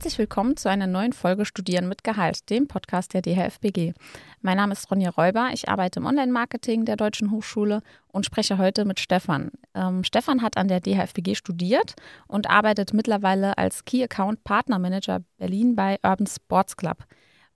Herzlich 0.00 0.18
willkommen 0.18 0.56
zu 0.56 0.70
einer 0.70 0.86
neuen 0.86 1.12
Folge 1.12 1.44
Studieren 1.44 1.86
mit 1.86 2.04
Gehalt, 2.04 2.48
dem 2.48 2.68
Podcast 2.68 3.12
der 3.12 3.20
DHFBG. 3.20 3.92
Mein 4.40 4.56
Name 4.56 4.72
ist 4.72 4.90
Ronja 4.90 5.10
Räuber, 5.10 5.50
ich 5.52 5.68
arbeite 5.68 6.00
im 6.00 6.06
Online-Marketing 6.06 6.86
der 6.86 6.96
Deutschen 6.96 7.30
Hochschule 7.30 7.82
und 8.08 8.24
spreche 8.24 8.56
heute 8.56 8.86
mit 8.86 8.98
Stefan. 8.98 9.50
Ähm, 9.74 10.02
Stefan 10.02 10.40
hat 10.40 10.56
an 10.56 10.68
der 10.68 10.80
DHFBG 10.80 11.34
studiert 11.34 11.96
und 12.28 12.48
arbeitet 12.48 12.94
mittlerweile 12.94 13.58
als 13.58 13.84
Key 13.84 14.02
Account 14.02 14.42
Partner 14.42 14.78
Manager 14.78 15.20
Berlin 15.36 15.76
bei 15.76 15.98
Urban 16.02 16.26
Sports 16.26 16.78
Club. 16.78 17.04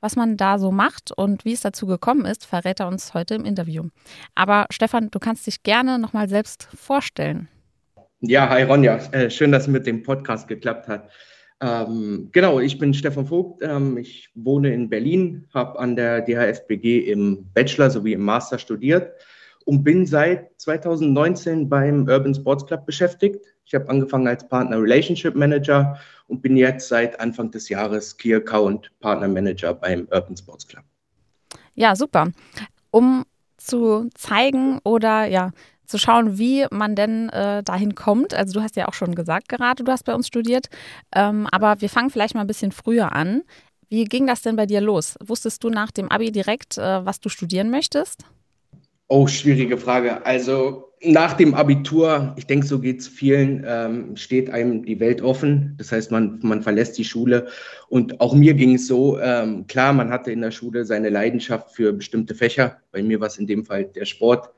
Was 0.03 0.15
man 0.15 0.37
da 0.37 0.59
so 0.59 0.71
macht 0.71 1.13
und 1.13 1.47
wie 1.47 1.55
es 1.55 1.63
dazu 1.63 1.87
gekommen 1.87 2.27
ist, 2.27 2.45
verrät 2.45 2.79
er 2.79 2.89
uns 2.89 3.15
heute 3.15 3.37
im 3.37 3.47
Interview. 3.47 3.85
Aber 4.35 4.67
Stefan, 4.69 5.11
du 5.11 5.19
kannst 5.19 5.47
dich 5.47 5.63
gerne 5.63 5.99
nochmal 5.99 6.29
selbst 6.29 6.69
vorstellen. 6.75 7.49
Ja, 8.21 8.51
hi 8.51 8.65
Ronja, 8.65 8.97
äh, 9.13 9.31
schön, 9.31 9.51
dass 9.51 9.63
es 9.63 9.69
mit 9.69 9.87
dem 9.87 10.03
Podcast 10.03 10.47
geklappt 10.47 10.89
hat. 10.89 11.09
Ähm, 11.61 12.29
genau, 12.33 12.61
ich 12.61 12.79
bin 12.79 12.93
Stefan 12.95 13.27
Vogt. 13.27 13.63
Ähm, 13.63 13.97
ich 13.97 14.31
wohne 14.35 14.73
in 14.73 14.89
Berlin, 14.89 15.47
habe 15.55 15.79
an 15.79 15.97
der 15.97 16.21
DHFBG 16.23 17.11
im 17.11 17.47
Bachelor 17.55 17.91
sowie 17.91 18.13
im 18.13 18.23
Master 18.23 18.59
studiert 18.59 19.13
und 19.65 19.83
bin 19.83 20.07
seit 20.07 20.51
2019 20.61 21.69
beim 21.69 22.07
Urban 22.09 22.35
Sports 22.35 22.67
Club 22.67 22.85
beschäftigt. 22.87 23.47
Ich 23.65 23.75
habe 23.75 23.89
angefangen 23.89 24.29
als 24.29 24.47
Partner 24.47 24.81
Relationship 24.81 25.35
Manager 25.35 25.99
und 26.27 26.43
bin 26.43 26.57
jetzt 26.57 26.89
seit 26.89 27.19
Anfang 27.21 27.51
des 27.51 27.69
Jahres 27.69 28.17
Key 28.17 28.35
Account 28.35 28.91
Partner 29.01 29.29
Manager 29.29 29.75
beim 29.75 30.07
Urban 30.11 30.37
Sports 30.37 30.67
Club. 30.67 30.85
Ja, 31.75 31.97
super. 31.97 32.31
Um 32.91 33.25
zu 33.57 34.11
zeigen 34.15 34.81
oder 34.85 35.25
ja, 35.27 35.51
zu 35.87 35.99
schauen, 35.99 36.39
wie 36.39 36.67
man 36.71 36.95
denn 36.95 37.29
äh, 37.31 37.63
dahin 37.63 37.95
kommt. 37.95 38.35
Also 38.35 38.55
du 38.55 38.63
hast 38.63 38.77
ja 38.77 38.89
auch 38.89 38.95
schon 38.95 39.15
gesagt 39.15 39.49
gerade, 39.49 39.85
du 39.85 39.93
hast 39.93 40.05
bei 40.05 40.15
uns 40.15 40.27
studiert, 40.27 40.69
ähm, 41.15 41.47
aber 41.51 41.81
wir 41.81 41.89
fangen 41.89 42.11
vielleicht 42.11 42.35
mal 42.35 42.43
ein 42.43 42.47
bisschen 42.47 42.73
früher 42.73 43.13
an. 43.13 43.43
Wie 43.89 44.05
ging 44.05 44.27
das 44.27 44.43
denn 44.43 44.57
bei 44.57 44.67
dir 44.67 44.81
los? 44.81 45.17
Wusstest 45.25 45.63
du 45.63 45.71
nach 45.71 45.91
dem 45.91 46.11
Abi 46.11 46.33
direkt, 46.33 46.79
äh, 46.79 47.05
was 47.05 47.21
du 47.21 47.29
studieren 47.29 47.71
möchtest? 47.71 48.25
Oh, 49.09 49.27
schwierige 49.27 49.77
Frage. 49.77 50.25
Also 50.25 50.95
nach 51.05 51.35
dem 51.35 51.55
Abitur, 51.55 52.35
ich 52.37 52.47
denke, 52.47 52.67
so 52.67 52.79
geht 52.81 53.01
es 53.01 53.09
vielen, 53.09 53.65
ähm, 53.67 54.17
steht 54.17 54.51
einem 54.51 54.85
die 54.85 54.99
Welt 54.99 55.21
offen. 55.21 55.75
Das 55.77 55.93
heißt, 55.93 56.11
man, 56.11 56.39
man 56.43 56.63
verlässt 56.63 56.97
die 56.97 57.05
Schule. 57.05 57.49
Und 57.89 58.21
auch 58.21 58.35
mir 58.35 58.55
ging 58.55 58.75
es 58.75 58.87
so, 58.87 59.19
ähm, 59.21 59.67
klar, 59.67 59.93
man 59.93 60.11
hatte 60.11 60.33
in 60.33 60.41
der 60.41 60.51
Schule 60.51 60.85
seine 60.87 61.11
Leidenschaft 61.11 61.73
für 61.73 61.93
bestimmte 61.93 62.35
Fächer. 62.35 62.79
Bei 62.91 63.03
mir 63.03 63.21
war 63.21 63.27
es 63.27 63.39
in 63.39 63.47
dem 63.47 63.65
Fall 63.65 63.85
der 63.85 64.07
Sport. 64.07 64.51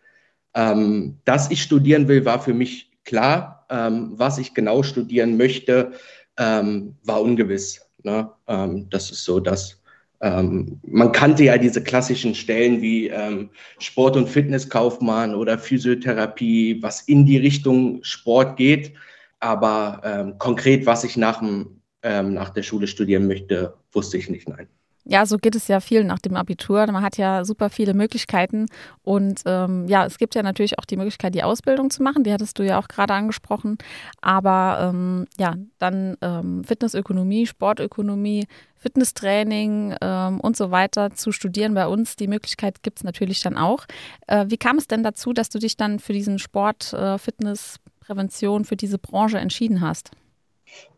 Ähm, 0.57 1.19
dass 1.27 1.51
ich 1.51 1.63
studieren 1.63 2.09
will, 2.09 2.25
war 2.25 2.41
für 2.41 2.55
mich 2.55 2.91
klar. 3.05 3.67
Ähm, 3.69 4.13
was 4.17 4.39
ich 4.39 4.55
genau 4.55 4.83
studieren 4.83 5.37
möchte, 5.37 5.93
ähm, 6.39 6.97
war 7.05 7.21
ungewiss. 7.21 7.83
Ne? 8.03 8.31
Ähm, 8.49 8.89
das 8.89 9.11
ist 9.11 9.25
so 9.25 9.39
das. 9.39 9.83
Ähm, 10.23 10.81
man 10.87 11.13
kannte 11.13 11.45
ja 11.45 11.59
diese 11.59 11.83
klassischen 11.83 12.35
Stellen 12.35 12.81
wie 12.81 13.09
ähm, 13.09 13.51
Sport- 13.79 14.17
und 14.17 14.31
Fitnesskaufmann 14.31 15.35
oder 15.35 15.59
Physiotherapie, 15.59 16.83
was 16.83 17.03
in 17.03 17.27
die 17.27 17.37
Richtung 17.37 18.03
Sport 18.03 18.57
geht. 18.57 18.95
Aber 19.41 20.35
konkret, 20.39 20.87
was 20.87 21.05
ich 21.05 21.19
nach, 21.19 21.41
dem, 21.41 21.83
nach 22.03 22.49
der 22.49 22.63
Schule 22.63 22.87
studieren 22.87 23.29
möchte, 23.29 23.75
wusste 23.93 24.17
ich 24.17 24.31
nicht, 24.31 24.49
nein. 24.49 24.67
Ja, 25.09 25.25
so 25.25 25.39
geht 25.39 25.55
es 25.55 25.69
ja 25.69 25.79
vielen 25.79 26.09
nach 26.09 26.19
dem 26.19 26.35
Abitur. 26.35 26.85
Man 26.91 27.05
hat 27.05 27.17
ja 27.17 27.45
super 27.45 27.71
viele 27.71 27.95
Möglichkeiten. 27.95 28.67
Und 29.05 29.41
ähm, 29.47 29.87
ja, 29.87 30.05
es 30.05 30.19
gibt 30.19 30.35
ja 30.35 30.43
natürlich 30.43 30.81
auch 30.81 30.85
die 30.85 30.97
Möglichkeit, 30.97 31.37
die 31.37 31.45
Ausbildung 31.45 31.91
zu 31.91 32.03
machen. 32.03 32.25
Die 32.25 32.33
hattest 32.33 32.59
du 32.59 32.65
ja 32.65 32.81
auch 32.81 32.89
gerade 32.89 33.15
angesprochen. 33.15 33.79
Aber 34.21 34.91
ähm, 34.91 35.27
ja, 35.39 35.55
dann 35.79 36.17
ähm, 36.23 36.65
Fitnessökonomie, 36.65 37.47
Sportökonomie, 37.47 38.49
Fitnesstraining 38.79 39.95
ähm, 40.01 40.41
und 40.41 40.57
so 40.57 40.73
weiter 40.73 41.13
zu 41.13 41.31
studieren 41.31 41.75
bei 41.75 41.87
uns. 41.87 42.17
Die 42.17 42.27
Möglichkeit 42.27 42.83
gibt 42.83 42.99
es 42.99 43.05
natürlich 43.05 43.41
dann 43.41 43.57
auch. 43.57 43.87
Äh, 44.27 44.47
wie 44.49 44.59
kam 44.59 44.77
es 44.77 44.89
denn 44.89 45.05
dazu, 45.05 45.33
dass 45.33 45.51
du 45.51 45.61
dich 45.61 45.77
dann 45.77 46.01
für 46.01 46.15
diesen 46.15 46.41
Sport, 46.41 46.93
äh, 46.93 47.17
Fitness, 47.19 47.79
Prävention, 48.01 48.65
für 48.65 48.77
diese 48.77 48.99
Branche 48.99 49.39
entschieden 49.39 49.81
hast? 49.81 50.11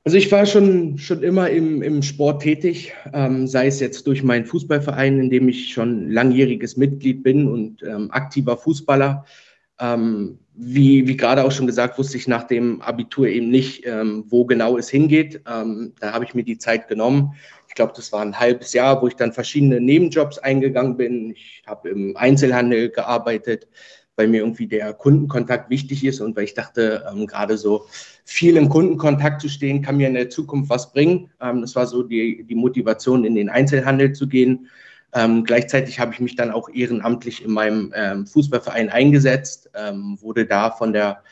Also 0.05 0.16
ich 0.16 0.33
war 0.33 0.47
schon, 0.47 0.97
schon 0.97 1.22
immer 1.22 1.50
im, 1.50 1.83
im 1.83 2.03
Sport 2.03 2.43
tätig, 2.43 2.94
ähm, 3.12 3.47
sei 3.47 3.66
es 3.66 3.78
jetzt 3.81 4.06
durch 4.06 4.22
meinen 4.22 4.47
Fußballverein, 4.47 5.21
in 5.21 5.28
dem 5.28 5.49
ich 5.49 5.72
schon 5.72 6.11
langjähriges 6.11 6.77
Mitglied 6.77 7.22
bin 7.22 7.47
und 7.47 7.83
ähm, 7.83 8.11
aktiver 8.11 8.56
Fußballer. 8.56 9.27
Ähm, 9.81 10.39
wie, 10.55 11.06
wie 11.06 11.16
gerade 11.16 11.44
auch 11.44 11.53
schon 11.53 11.69
gesagt, 11.69 11.99
wusste 11.99 12.16
ich 12.16 12.27
nach 12.27 12.44
dem 12.44 12.83
Abitur 12.83 13.28
eben 13.28 13.49
nicht, 13.49 13.87
ähm, 13.87 14.25
wo 14.28 14.44
genau 14.44 14.77
es 14.77 14.89
hingeht. 14.89 15.43
Ähm, 15.47 15.93
da 16.00 16.12
habe 16.12 16.25
ich 16.25 16.34
mir 16.34 16.43
die 16.43 16.59
Zeit 16.59 16.89
genommen. 16.89 17.34
Ich 17.69 17.75
glaube, 17.75 17.93
das 17.95 18.10
war 18.10 18.22
ein 18.22 18.41
halbes 18.41 18.72
Jahr, 18.72 19.00
wo 19.00 19.06
ich 19.06 19.15
dann 19.15 19.33
verschiedene 19.33 19.81
Nebenjobs 19.81 20.39
eingegangen 20.39 20.97
bin. 20.97 21.31
Ich 21.31 21.62
habe 21.66 21.91
im 21.91 22.16
Einzelhandel 22.16 22.89
gearbeitet, 22.89 23.69
weil 24.18 24.26
mir 24.26 24.38
irgendwie 24.38 24.66
der 24.66 24.92
Kundenkontakt 24.92 25.70
wichtig 25.70 26.04
ist 26.04 26.20
und 26.20 26.36
weil 26.36 26.44
ich 26.44 26.54
dachte, 26.54 27.04
ähm, 27.10 27.26
gerade 27.26 27.56
so 27.56 27.86
viel 28.24 28.56
im 28.56 28.68
Kundenkontakt 28.68 29.40
zu 29.40 29.48
stehen, 29.48 29.80
kann 29.80 29.96
mir 29.96 30.08
in 30.08 30.14
der 30.14 30.28
Zukunft 30.28 30.68
was 30.68 30.92
bringen. 30.92 31.30
Ähm, 31.40 31.60
das 31.60 31.76
war 31.76 31.86
so 31.86 32.02
die, 32.02 32.42
die 32.42 32.56
Motivation, 32.56 33.24
in 33.24 33.36
den 33.36 33.48
Einzelhandel 33.48 34.12
zu 34.12 34.26
gehen. 34.26 34.66
Ähm, 35.14 35.44
gleichzeitig 35.44 36.00
habe 36.00 36.12
ich 36.12 36.20
mich 36.20 36.34
dann 36.34 36.50
auch 36.50 36.68
ehrenamtlich 36.68 37.44
in 37.44 37.52
meinem 37.52 37.94
ähm, 37.96 38.26
Fußballverein 38.26 38.90
eingesetzt, 38.90 39.70
ähm, 39.74 40.18
wurde 40.20 40.46
da 40.46 40.72
von 40.72 40.92
der 40.92 41.22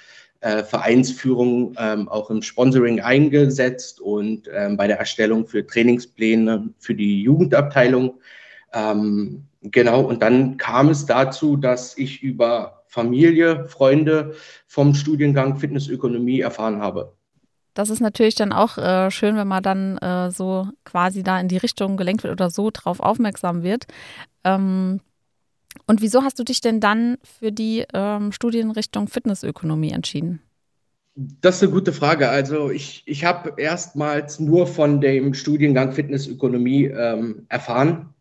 äh, 0.41 0.63
Vereinsführung 0.63 1.75
ähm, 1.79 2.09
auch 2.09 2.31
im 2.31 2.41
Sponsoring 2.41 3.01
eingesetzt 3.01 4.01
und 4.01 4.49
bei 4.77 4.87
der 4.87 4.99
Erstellung 4.99 5.47
für 5.47 5.67
Trainingspläne 5.67 6.71
für 6.79 6.95
die 6.95 7.23
Jugendabteilung. 7.23 8.21
Genau, 9.73 10.03
und 10.03 10.23
dann 10.23 10.57
kam 10.57 10.89
es 10.89 11.07
dazu, 11.07 11.57
dass 11.57 11.97
ich 11.97 12.23
über 12.23 12.83
Familie, 12.87 13.67
Freunde 13.67 14.35
vom 14.67 14.95
Studiengang 14.95 15.57
Fitnessökonomie 15.57 16.41
erfahren 16.41 16.81
habe. 16.81 17.13
Das 17.75 17.91
ist 17.91 18.01
natürlich 18.01 18.35
dann 18.35 18.53
auch 18.53 18.79
äh, 18.79 19.11
schön, 19.11 19.37
wenn 19.37 19.49
man 19.49 19.63
dann 19.63 19.99
äh, 19.99 20.31
so 20.31 20.69
quasi 20.85 21.23
da 21.23 21.39
in 21.39 21.49
die 21.49 21.59
Richtung 21.59 21.99
gelenkt 21.99 22.25
wird 22.25 22.33
oder 22.33 22.49
so 22.49 22.71
drauf 22.73 23.01
aufmerksam 23.01 23.63
wird. 23.63 23.85
Ähm, 24.45 25.01
und 25.87 26.01
wieso 26.01 26.23
hast 26.23 26.39
du 26.39 26.43
dich 26.43 26.63
denn 26.63 26.81
dann 26.81 27.19
für 27.23 27.53
die 27.53 27.85
ähm, 27.93 28.33
Studienrichtung 28.33 29.09
Fitnessökonomie 29.09 29.91
entschieden? 29.91 30.41
Das 31.17 31.57
ist 31.57 31.65
eine 31.65 31.73
gute 31.73 31.93
Frage. 31.93 32.31
Also 32.31 32.71
ich, 32.71 33.03
ich 33.05 33.27
habe 33.27 33.55
erstmals 33.59 34.41
nur 34.41 34.67
von 34.67 35.03
dem 35.03 35.35
Studiengang 35.35 35.93
Fitnessökonomie 35.93 36.87
ähm, 36.87 37.45
erfahren 37.51 38.15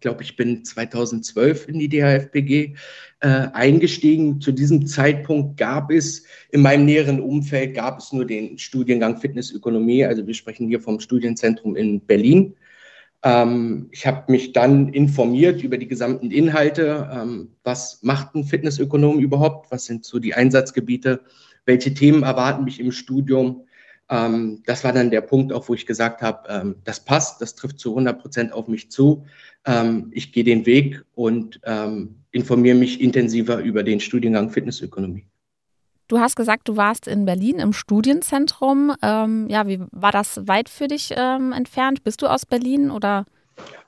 glaube, 0.00 0.22
ich 0.22 0.36
bin 0.36 0.64
2012 0.64 1.68
in 1.68 1.78
die 1.78 1.88
DHFPG 1.88 2.74
äh, 3.20 3.26
eingestiegen. 3.52 4.40
Zu 4.40 4.52
diesem 4.52 4.86
Zeitpunkt 4.86 5.56
gab 5.56 5.90
es 5.90 6.24
in 6.50 6.62
meinem 6.62 6.84
näheren 6.84 7.20
Umfeld 7.20 7.74
gab 7.74 7.98
es 7.98 8.12
nur 8.12 8.24
den 8.24 8.58
Studiengang 8.58 9.18
Fitnessökonomie. 9.18 10.04
Also 10.04 10.26
wir 10.26 10.34
sprechen 10.34 10.68
hier 10.68 10.80
vom 10.80 11.00
Studienzentrum 11.00 11.76
in 11.76 12.00
Berlin. 12.00 12.54
Ähm, 13.22 13.88
ich 13.90 14.06
habe 14.06 14.32
mich 14.32 14.52
dann 14.52 14.88
informiert 14.92 15.62
über 15.62 15.76
die 15.76 15.88
gesamten 15.88 16.30
Inhalte. 16.30 17.10
Ähm, 17.12 17.50
was 17.62 18.02
macht 18.02 18.34
ein 18.34 18.44
Fitnessökonom 18.44 19.18
überhaupt? 19.18 19.70
Was 19.70 19.84
sind 19.84 20.04
so 20.04 20.18
die 20.18 20.34
Einsatzgebiete? 20.34 21.20
Welche 21.66 21.92
Themen 21.92 22.22
erwarten 22.22 22.64
mich 22.64 22.80
im 22.80 22.92
Studium? 22.92 23.66
Ähm, 24.10 24.62
das 24.66 24.82
war 24.82 24.92
dann 24.92 25.10
der 25.10 25.20
Punkt, 25.20 25.52
auch 25.52 25.68
wo 25.68 25.74
ich 25.74 25.86
gesagt 25.86 26.20
habe, 26.20 26.48
ähm, 26.48 26.76
das 26.84 27.00
passt, 27.00 27.40
das 27.40 27.54
trifft 27.54 27.78
zu 27.78 27.90
100 27.90 28.20
Prozent 28.20 28.52
auf 28.52 28.66
mich 28.66 28.90
zu. 28.90 29.24
Ähm, 29.64 30.10
ich 30.12 30.32
gehe 30.32 30.44
den 30.44 30.66
Weg 30.66 31.04
und 31.14 31.60
ähm, 31.64 32.16
informiere 32.32 32.76
mich 32.76 33.00
intensiver 33.00 33.58
über 33.58 33.84
den 33.84 34.00
Studiengang 34.00 34.50
Fitnessökonomie. 34.50 35.26
Du 36.08 36.18
hast 36.18 36.34
gesagt, 36.34 36.68
du 36.68 36.76
warst 36.76 37.06
in 37.06 37.24
Berlin 37.24 37.60
im 37.60 37.72
Studienzentrum. 37.72 38.92
Ähm, 39.00 39.46
ja, 39.48 39.68
wie 39.68 39.80
war 39.92 40.10
das 40.10 40.48
weit 40.48 40.68
für 40.68 40.88
dich 40.88 41.14
ähm, 41.16 41.52
entfernt? 41.52 42.02
Bist 42.02 42.20
du 42.22 42.26
aus 42.26 42.46
Berlin 42.46 42.90
oder? 42.90 43.26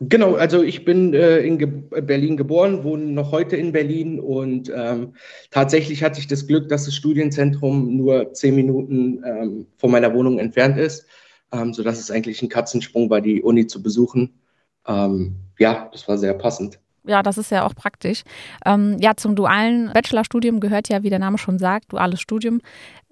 Genau, 0.01 0.35
also 0.35 0.63
ich 0.63 0.85
bin 0.85 1.15
äh, 1.15 1.39
in 1.39 1.59
Ge 1.59 1.69
Berlin 2.03 2.37
geboren, 2.37 2.83
wohne 2.83 3.05
noch 3.05 3.31
heute 3.31 3.57
in 3.57 3.71
Berlin 3.71 4.19
und 4.19 4.73
ähm, 4.75 5.15
tatsächlich 5.51 6.03
hatte 6.03 6.19
ich 6.19 6.27
das 6.27 6.47
Glück, 6.47 6.69
dass 6.69 6.87
das 6.87 6.95
Studienzentrum 6.97 7.97
nur 7.97 8.33
zehn 8.33 8.57
Minuten 8.57 9.23
ähm, 9.25 9.67
von 9.77 9.93
meiner 9.93 10.13
Wohnung 10.13 10.41
entfernt 10.41 10.77
ist, 10.77 11.07
ähm, 11.53 11.73
sodass 11.73 12.01
es 12.01 12.11
eigentlich 12.11 12.43
ein 12.43 12.49
Katzensprung 12.49 13.11
war, 13.11 13.21
die 13.21 13.43
Uni 13.43 13.69
zu 13.69 13.81
besuchen. 13.83 14.41
Ähm, 14.89 15.37
ja, 15.59 15.89
das 15.93 16.09
war 16.09 16.19
sehr 16.19 16.35
passend. 16.35 16.81
Ja, 17.05 17.23
das 17.23 17.37
ist 17.37 17.51
ja 17.51 17.67
auch 17.67 17.75
praktisch. 17.75 18.23
Ähm, 18.65 18.97
ja, 19.01 19.17
zum 19.17 19.35
dualen 19.35 19.91
Bachelorstudium 19.93 20.61
gehört 20.61 20.89
ja, 20.89 21.03
wie 21.03 21.11
der 21.11 21.19
Name 21.19 21.37
schon 21.37 21.59
sagt, 21.59 21.93
duales 21.93 22.21
Studium, 22.21 22.61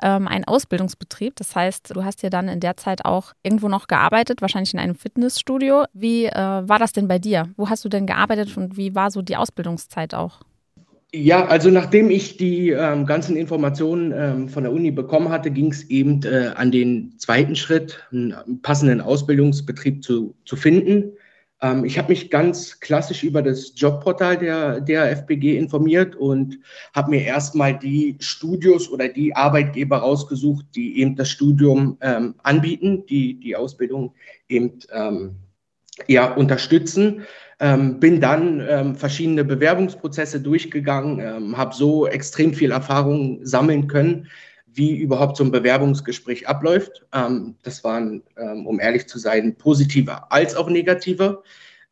ähm, 0.00 0.28
ein 0.28 0.44
Ausbildungsbetrieb. 0.44 1.34
Das 1.36 1.56
heißt, 1.56 1.96
du 1.96 2.04
hast 2.04 2.22
ja 2.22 2.30
dann 2.30 2.48
in 2.48 2.60
der 2.60 2.76
Zeit 2.76 3.04
auch 3.04 3.32
irgendwo 3.42 3.68
noch 3.68 3.88
gearbeitet, 3.88 4.42
wahrscheinlich 4.42 4.74
in 4.74 4.80
einem 4.80 4.94
Fitnessstudio. 4.94 5.84
Wie 5.92 6.26
äh, 6.26 6.34
war 6.34 6.78
das 6.78 6.92
denn 6.92 7.08
bei 7.08 7.18
dir? 7.18 7.48
Wo 7.56 7.68
hast 7.68 7.84
du 7.84 7.88
denn 7.88 8.06
gearbeitet 8.06 8.56
und 8.56 8.76
wie 8.76 8.94
war 8.94 9.10
so 9.10 9.22
die 9.22 9.36
Ausbildungszeit 9.36 10.14
auch? 10.14 10.40
Ja, 11.12 11.46
also 11.46 11.70
nachdem 11.70 12.08
ich 12.08 12.36
die 12.36 12.70
ähm, 12.70 13.04
ganzen 13.04 13.34
Informationen 13.34 14.12
ähm, 14.14 14.48
von 14.48 14.62
der 14.62 14.72
Uni 14.72 14.92
bekommen 14.92 15.30
hatte, 15.30 15.50
ging 15.50 15.72
es 15.72 15.90
eben 15.90 16.22
äh, 16.22 16.52
an 16.54 16.70
den 16.70 17.14
zweiten 17.18 17.56
Schritt, 17.56 18.06
einen 18.12 18.62
passenden 18.62 19.00
Ausbildungsbetrieb 19.00 20.04
zu, 20.04 20.36
zu 20.44 20.54
finden. 20.54 21.12
Ähm, 21.62 21.84
ich 21.84 21.98
habe 21.98 22.08
mich 22.08 22.30
ganz 22.30 22.80
klassisch 22.80 23.22
über 23.22 23.42
das 23.42 23.72
Jobportal 23.76 24.38
der, 24.38 24.80
der 24.80 25.10
FBG 25.16 25.56
informiert 25.58 26.16
und 26.16 26.58
habe 26.94 27.10
mir 27.10 27.22
erstmal 27.22 27.78
die 27.78 28.16
Studios 28.20 28.90
oder 28.90 29.08
die 29.08 29.34
Arbeitgeber 29.34 29.98
rausgesucht, 29.98 30.66
die 30.74 31.00
eben 31.00 31.16
das 31.16 31.30
Studium 31.30 31.98
ähm, 32.00 32.34
anbieten, 32.42 33.04
die 33.06 33.38
die 33.38 33.56
Ausbildung 33.56 34.14
eben 34.48 34.78
ähm, 34.92 35.36
ja, 36.06 36.32
unterstützen. 36.32 37.22
Ähm, 37.62 38.00
bin 38.00 38.22
dann 38.22 38.66
ähm, 38.66 38.94
verschiedene 38.94 39.44
Bewerbungsprozesse 39.44 40.40
durchgegangen, 40.40 41.20
ähm, 41.20 41.58
habe 41.58 41.74
so 41.74 42.06
extrem 42.06 42.54
viel 42.54 42.70
Erfahrung 42.70 43.44
sammeln 43.44 43.86
können, 43.86 44.28
wie 44.72 44.96
überhaupt 44.96 45.36
so 45.36 45.44
ein 45.44 45.50
Bewerbungsgespräch 45.50 46.48
abläuft. 46.48 47.06
Ähm, 47.12 47.56
das 47.62 47.82
waren, 47.84 48.22
ähm, 48.36 48.66
um 48.66 48.80
ehrlich 48.80 49.06
zu 49.06 49.18
sein, 49.18 49.56
positive 49.56 50.30
als 50.30 50.54
auch 50.54 50.68
negative 50.68 51.42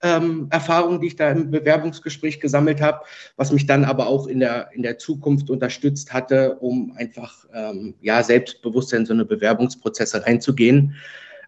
ähm, 0.03 0.47
Erfahrungen, 0.51 1.01
die 1.01 1.09
ich 1.09 1.17
da 1.17 1.31
im 1.31 1.51
Bewerbungsgespräch 1.51 2.39
gesammelt 2.39 2.81
habe, 2.81 3.01
was 3.37 3.51
mich 3.51 3.67
dann 3.67 3.85
aber 3.85 4.07
auch 4.07 4.29
in 4.29 4.41
der, 4.41 4.71
in 4.73 4.83
der 4.83 4.99
Zukunft 4.99 5.51
unterstützt 5.51 6.13
hatte, 6.13 6.57
um 6.61 6.93
einfach 6.97 7.47
ja, 8.01 8.23
selbstbewusster 8.23 8.97
in 8.99 9.07
so 9.07 9.13
eine 9.13 9.25
Bewerbungsprozesse 9.25 10.25
reinzugehen. 10.25 10.95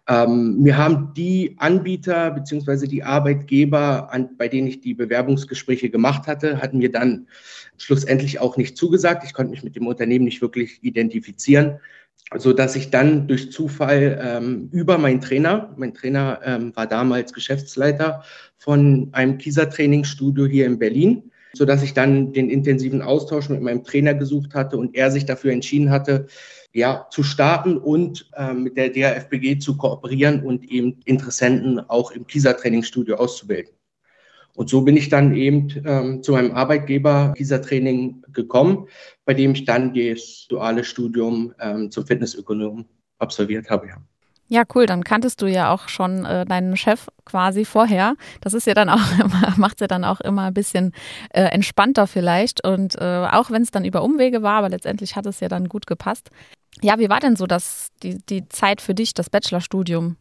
Ähm, 0.07 0.59
mir 0.59 0.77
haben 0.77 1.13
die 1.15 1.55
Anbieter 1.59 2.31
beziehungsweise 2.31 2.87
die 2.87 3.03
Arbeitgeber, 3.03 4.11
an, 4.11 4.35
bei 4.37 4.47
denen 4.47 4.67
ich 4.67 4.81
die 4.81 4.93
Bewerbungsgespräche 4.93 5.89
gemacht 5.89 6.27
hatte, 6.27 6.61
hatten 6.61 6.79
mir 6.79 6.91
dann 6.91 7.27
schlussendlich 7.77 8.39
auch 8.39 8.57
nicht 8.57 8.77
zugesagt. 8.77 9.23
Ich 9.23 9.33
konnte 9.33 9.51
mich 9.51 9.63
mit 9.63 9.75
dem 9.75 9.87
Unternehmen 9.87 10.25
nicht 10.25 10.41
wirklich 10.41 10.83
identifizieren, 10.83 11.79
so 12.35 12.53
dass 12.53 12.75
ich 12.75 12.89
dann 12.89 13.27
durch 13.27 13.51
Zufall 13.51 14.19
ähm, 14.23 14.69
über 14.71 14.97
meinen 14.97 15.21
Trainer, 15.21 15.73
mein 15.77 15.93
Trainer 15.93 16.39
ähm, 16.43 16.75
war 16.75 16.87
damals 16.87 17.33
Geschäftsleiter 17.33 18.23
von 18.57 19.09
einem 19.11 19.37
Kieser-Trainingsstudio 19.37 20.45
hier 20.45 20.65
in 20.65 20.79
Berlin, 20.79 21.31
so 21.53 21.65
dass 21.65 21.83
ich 21.83 21.93
dann 21.93 22.31
den 22.33 22.49
intensiven 22.49 23.01
Austausch 23.01 23.49
mit 23.49 23.61
meinem 23.61 23.83
Trainer 23.83 24.13
gesucht 24.13 24.55
hatte 24.55 24.77
und 24.77 24.95
er 24.95 25.11
sich 25.11 25.25
dafür 25.25 25.51
entschieden 25.51 25.91
hatte, 25.91 26.27
ja, 26.73 27.07
zu 27.09 27.23
starten 27.23 27.77
und 27.77 28.29
äh, 28.35 28.53
mit 28.53 28.77
der 28.77 28.89
DRFBG 28.89 29.59
zu 29.59 29.77
kooperieren 29.77 30.43
und 30.43 30.63
eben 30.69 30.99
Interessenten 31.05 31.79
auch 31.79 32.11
im 32.11 32.25
Kieser-Trainingsstudio 32.25 33.15
auszubilden. 33.15 33.73
Und 34.53 34.69
so 34.69 34.81
bin 34.81 34.97
ich 34.97 35.09
dann 35.09 35.33
eben 35.35 35.69
ähm, 35.85 36.23
zu 36.23 36.33
meinem 36.33 36.51
Arbeitgeber 36.51 37.33
Kieser 37.37 37.61
Training 37.61 38.23
gekommen, 38.33 38.87
bei 39.25 39.33
dem 39.33 39.51
ich 39.51 39.65
dann 39.65 39.93
das 39.93 40.45
duale 40.49 40.83
Studium 40.83 41.53
ähm, 41.59 41.89
zum 41.89 42.05
Fitnessökonom 42.05 42.85
absolviert 43.17 43.69
habe. 43.69 43.87
Ja. 43.87 44.03
Ja, 44.51 44.63
cool. 44.75 44.85
Dann 44.85 45.05
kanntest 45.05 45.41
du 45.41 45.47
ja 45.47 45.73
auch 45.73 45.87
schon 45.87 46.25
äh, 46.25 46.43
deinen 46.45 46.75
Chef 46.75 47.07
quasi 47.23 47.63
vorher. 47.63 48.15
Das 48.41 48.53
ist 48.53 48.67
ja 48.67 48.73
dann 48.73 48.89
auch 48.89 48.99
immer, 49.23 49.53
macht 49.55 49.79
ja 49.79 49.87
dann 49.87 50.03
auch 50.03 50.19
immer 50.19 50.47
ein 50.47 50.53
bisschen 50.53 50.91
äh, 51.29 51.43
entspannter 51.43 52.05
vielleicht. 52.05 52.61
Und 52.67 52.95
äh, 52.99 53.27
auch 53.31 53.49
wenn 53.49 53.61
es 53.61 53.71
dann 53.71 53.85
über 53.85 54.03
Umwege 54.03 54.41
war, 54.43 54.55
aber 54.55 54.67
letztendlich 54.67 55.15
hat 55.15 55.25
es 55.25 55.39
ja 55.39 55.47
dann 55.47 55.69
gut 55.69 55.87
gepasst. 55.87 56.31
Ja, 56.81 56.99
wie 56.99 57.07
war 57.07 57.21
denn 57.21 57.37
so 57.37 57.47
das, 57.47 57.91
die, 58.03 58.17
die 58.25 58.49
Zeit 58.49 58.81
für 58.81 58.93
dich, 58.93 59.13
das 59.13 59.29
Bachelorstudium? 59.29 60.17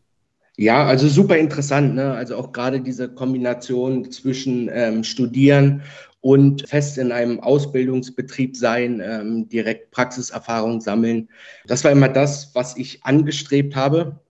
Ja, 0.57 0.87
also 0.87 1.09
super 1.09 1.37
interessant. 1.37 1.97
Ne? 1.97 2.13
Also 2.13 2.37
auch 2.37 2.53
gerade 2.53 2.81
diese 2.81 3.09
Kombination 3.09 4.13
zwischen 4.13 4.71
ähm, 4.73 5.03
Studieren 5.03 5.83
und 6.21 6.69
fest 6.69 6.99
in 6.99 7.13
einem 7.13 7.41
Ausbildungsbetrieb 7.41 8.57
sein, 8.57 9.01
ähm, 9.03 9.49
direkt 9.49 9.91
Praxiserfahrung 9.91 10.81
sammeln. 10.81 11.29
Das 11.67 11.83
war 11.85 11.91
immer 11.91 12.09
das, 12.09 12.55
was 12.55 12.77
ich 12.77 13.05
angestrebt 13.05 13.75
habe. 13.75 14.21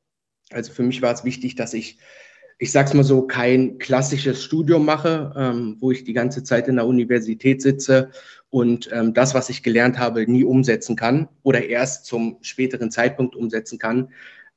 Also 0.53 0.73
für 0.73 0.83
mich 0.83 1.03
war 1.03 1.13
es 1.13 1.25
wichtig, 1.25 1.57
dass 1.57 1.75
ich, 1.75 1.99
ich 2.59 2.71
sag's 2.71 2.95
mal 2.95 3.05
so, 3.05 3.23
kein 3.23 3.79
klassisches 3.79 4.43
Studium 4.43 4.85
mache, 4.85 5.33
ähm, 5.37 5.77
wo 5.81 5.91
ich 5.91 6.05
die 6.05 6.13
ganze 6.13 6.45
Zeit 6.45 6.69
in 6.69 6.77
der 6.77 6.87
Universität 6.87 7.61
sitze 7.61 8.11
und 8.51 8.89
ähm, 8.93 9.15
das, 9.15 9.35
was 9.35 9.49
ich 9.49 9.63
gelernt 9.63 9.99
habe, 9.99 10.31
nie 10.31 10.45
umsetzen 10.45 10.95
kann 10.95 11.29
oder 11.43 11.65
erst 11.65 12.07
zum 12.07 12.39
späteren 12.43 12.91
Zeitpunkt 12.91 13.35
umsetzen 13.35 13.79
kann. 13.79 14.09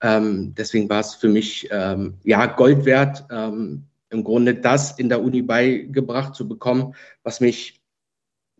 Ähm, 0.01 0.53
deswegen 0.55 0.89
war 0.89 0.99
es 0.99 1.15
für 1.15 1.29
mich 1.29 1.67
ähm, 1.71 2.15
ja 2.23 2.45
Gold 2.45 2.85
wert, 2.85 3.25
ähm, 3.31 3.85
im 4.13 4.23
Grunde 4.23 4.55
das 4.55 4.97
in 4.97 5.09
der 5.09 5.21
Uni 5.21 5.41
beigebracht 5.41 6.35
zu 6.35 6.47
bekommen, 6.47 6.95
was 7.23 7.39
mich 7.41 7.81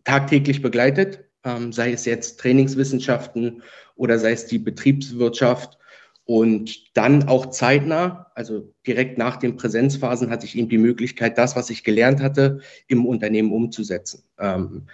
tagtäglich 0.04 0.60
begleitet, 0.60 1.24
ähm, 1.44 1.72
sei 1.72 1.92
es 1.92 2.04
jetzt 2.04 2.40
Trainingswissenschaften 2.40 3.62
oder 3.96 4.18
sei 4.18 4.32
es 4.32 4.46
die 4.46 4.58
Betriebswirtschaft 4.58 5.78
und 6.26 6.96
dann 6.96 7.28
auch 7.28 7.50
zeitnah, 7.50 8.30
also 8.34 8.72
direkt 8.86 9.18
nach 9.18 9.36
den 9.36 9.56
Präsenzphasen, 9.56 10.30
hatte 10.30 10.46
ich 10.46 10.56
eben 10.56 10.70
die 10.70 10.78
Möglichkeit, 10.78 11.36
das, 11.36 11.54
was 11.54 11.68
ich 11.68 11.84
gelernt 11.84 12.22
hatte, 12.22 12.60
im 12.88 13.04
Unternehmen 13.04 13.52
umzusetzen. 13.52 14.22
Ähm, 14.38 14.84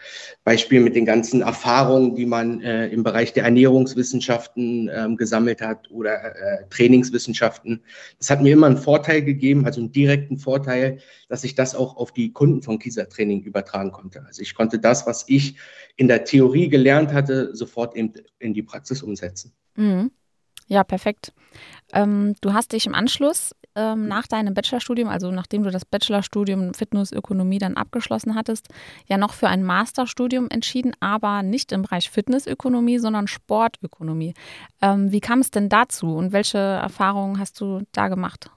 Beispiel 0.43 0.81
mit 0.81 0.97
den 0.97 1.05
ganzen 1.05 1.43
Erfahrungen, 1.43 2.17
die 2.17 2.27
man 2.27 2.61
äh, 2.62 2.88
im 2.88 3.05
Bereich 3.05 3.32
der 3.32 3.44
Ernährungswissenschaften 3.44 4.91
ähm, 4.93 5.17
gesammelt 5.17 5.62
hat 5.62 5.88
oder 5.93 6.35
äh, 6.35 6.69
Trainingswissenschaften. 6.69 7.85
Das 8.19 8.29
hat 8.29 8.43
mir 8.43 8.53
immer 8.53 8.67
einen 8.67 8.77
Vorteil 8.77 9.23
gegeben, 9.23 9.67
also 9.67 9.81
einen 9.81 9.93
direkten 9.93 10.37
Vorteil, 10.37 10.99
dass 11.29 11.44
ich 11.44 11.55
das 11.55 11.77
auch 11.77 11.97
auf 11.97 12.12
die 12.12 12.32
Kunden 12.32 12.62
von 12.62 12.81
Kieser 12.81 13.09
Training 13.09 13.43
übertragen 13.43 13.93
konnte. 13.93 14.25
Also 14.27 14.43
ich 14.43 14.56
konnte 14.56 14.81
das, 14.81 15.06
was 15.06 15.25
ich 15.29 15.56
in 15.97 16.09
der 16.09 16.25
Theorie 16.25 16.69
gelernt 16.69 17.12
hatte, 17.12 17.55
sofort 17.55 17.94
eben 17.94 18.15
in 18.41 18.53
die 18.53 18.65
Praxis 18.65 19.00
umsetzen. 19.03 19.53
Mhm. 19.77 20.11
Ja, 20.70 20.84
perfekt. 20.84 21.32
Ähm, 21.93 22.37
du 22.43 22.52
hast 22.55 22.72
dich 22.72 22.87
im 22.87 22.94
Anschluss 22.94 23.56
ähm, 23.75 24.06
nach 24.06 24.28
deinem 24.28 24.55
Bachelorstudium, 24.55 25.08
also 25.08 25.32
nachdem 25.32 25.64
du 25.64 25.70
das 25.72 25.84
Bachelorstudium 25.84 26.75
Fitnessökonomie 26.75 27.58
dann 27.58 27.75
abgeschlossen 27.75 28.37
hattest, 28.37 28.69
ja 29.08 29.19
noch 29.19 29.34
für 29.34 29.49
ein 29.49 29.64
Masterstudium 29.64 30.46
entschieden, 30.49 30.93
aber 31.00 31.43
nicht 31.43 31.72
im 31.72 31.82
Bereich 31.82 32.08
Fitnessökonomie, 32.08 32.99
sondern 32.99 33.26
Sportökonomie. 33.26 34.34
Ähm, 34.81 35.11
wie 35.11 35.20
kam 35.20 35.40
es 35.40 35.50
denn 35.50 35.69
dazu 35.69 36.14
und 36.14 36.32
welche 36.32 36.58
Erfahrungen 36.58 37.40
hast 37.40 37.61
du 37.61 37.82
da 37.90 38.06
gemacht? 38.06 38.49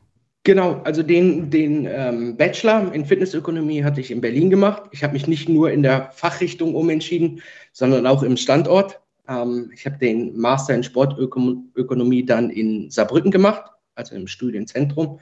Genau, 0.43 0.81
also 0.83 1.01
den, 1.01 1.49
den 1.49 1.87
ähm, 1.89 2.37
Bachelor 2.37 2.93
in 2.93 3.05
Fitnessökonomie 3.05 3.83
hatte 3.83 4.01
ich 4.01 4.11
in 4.11 4.21
Berlin 4.21 4.51
gemacht. 4.51 4.83
Ich 4.91 5.03
habe 5.03 5.13
mich 5.13 5.25
nicht 5.25 5.49
nur 5.49 5.71
in 5.71 5.81
der 5.81 6.11
Fachrichtung 6.11 6.75
umentschieden, 6.75 7.41
sondern 7.71 8.05
auch 8.05 8.21
im 8.21 8.37
Standort. 8.37 8.99
Ähm, 9.27 9.71
ich 9.73 9.85
habe 9.85 9.97
den 9.97 10.37
Master 10.37 10.75
in 10.75 10.83
Sportökonomie 10.83 12.25
dann 12.25 12.49
in 12.49 12.89
Saarbrücken 12.89 13.31
gemacht, 13.31 13.71
also 13.95 14.15
im 14.15 14.27
Studienzentrum. 14.27 15.19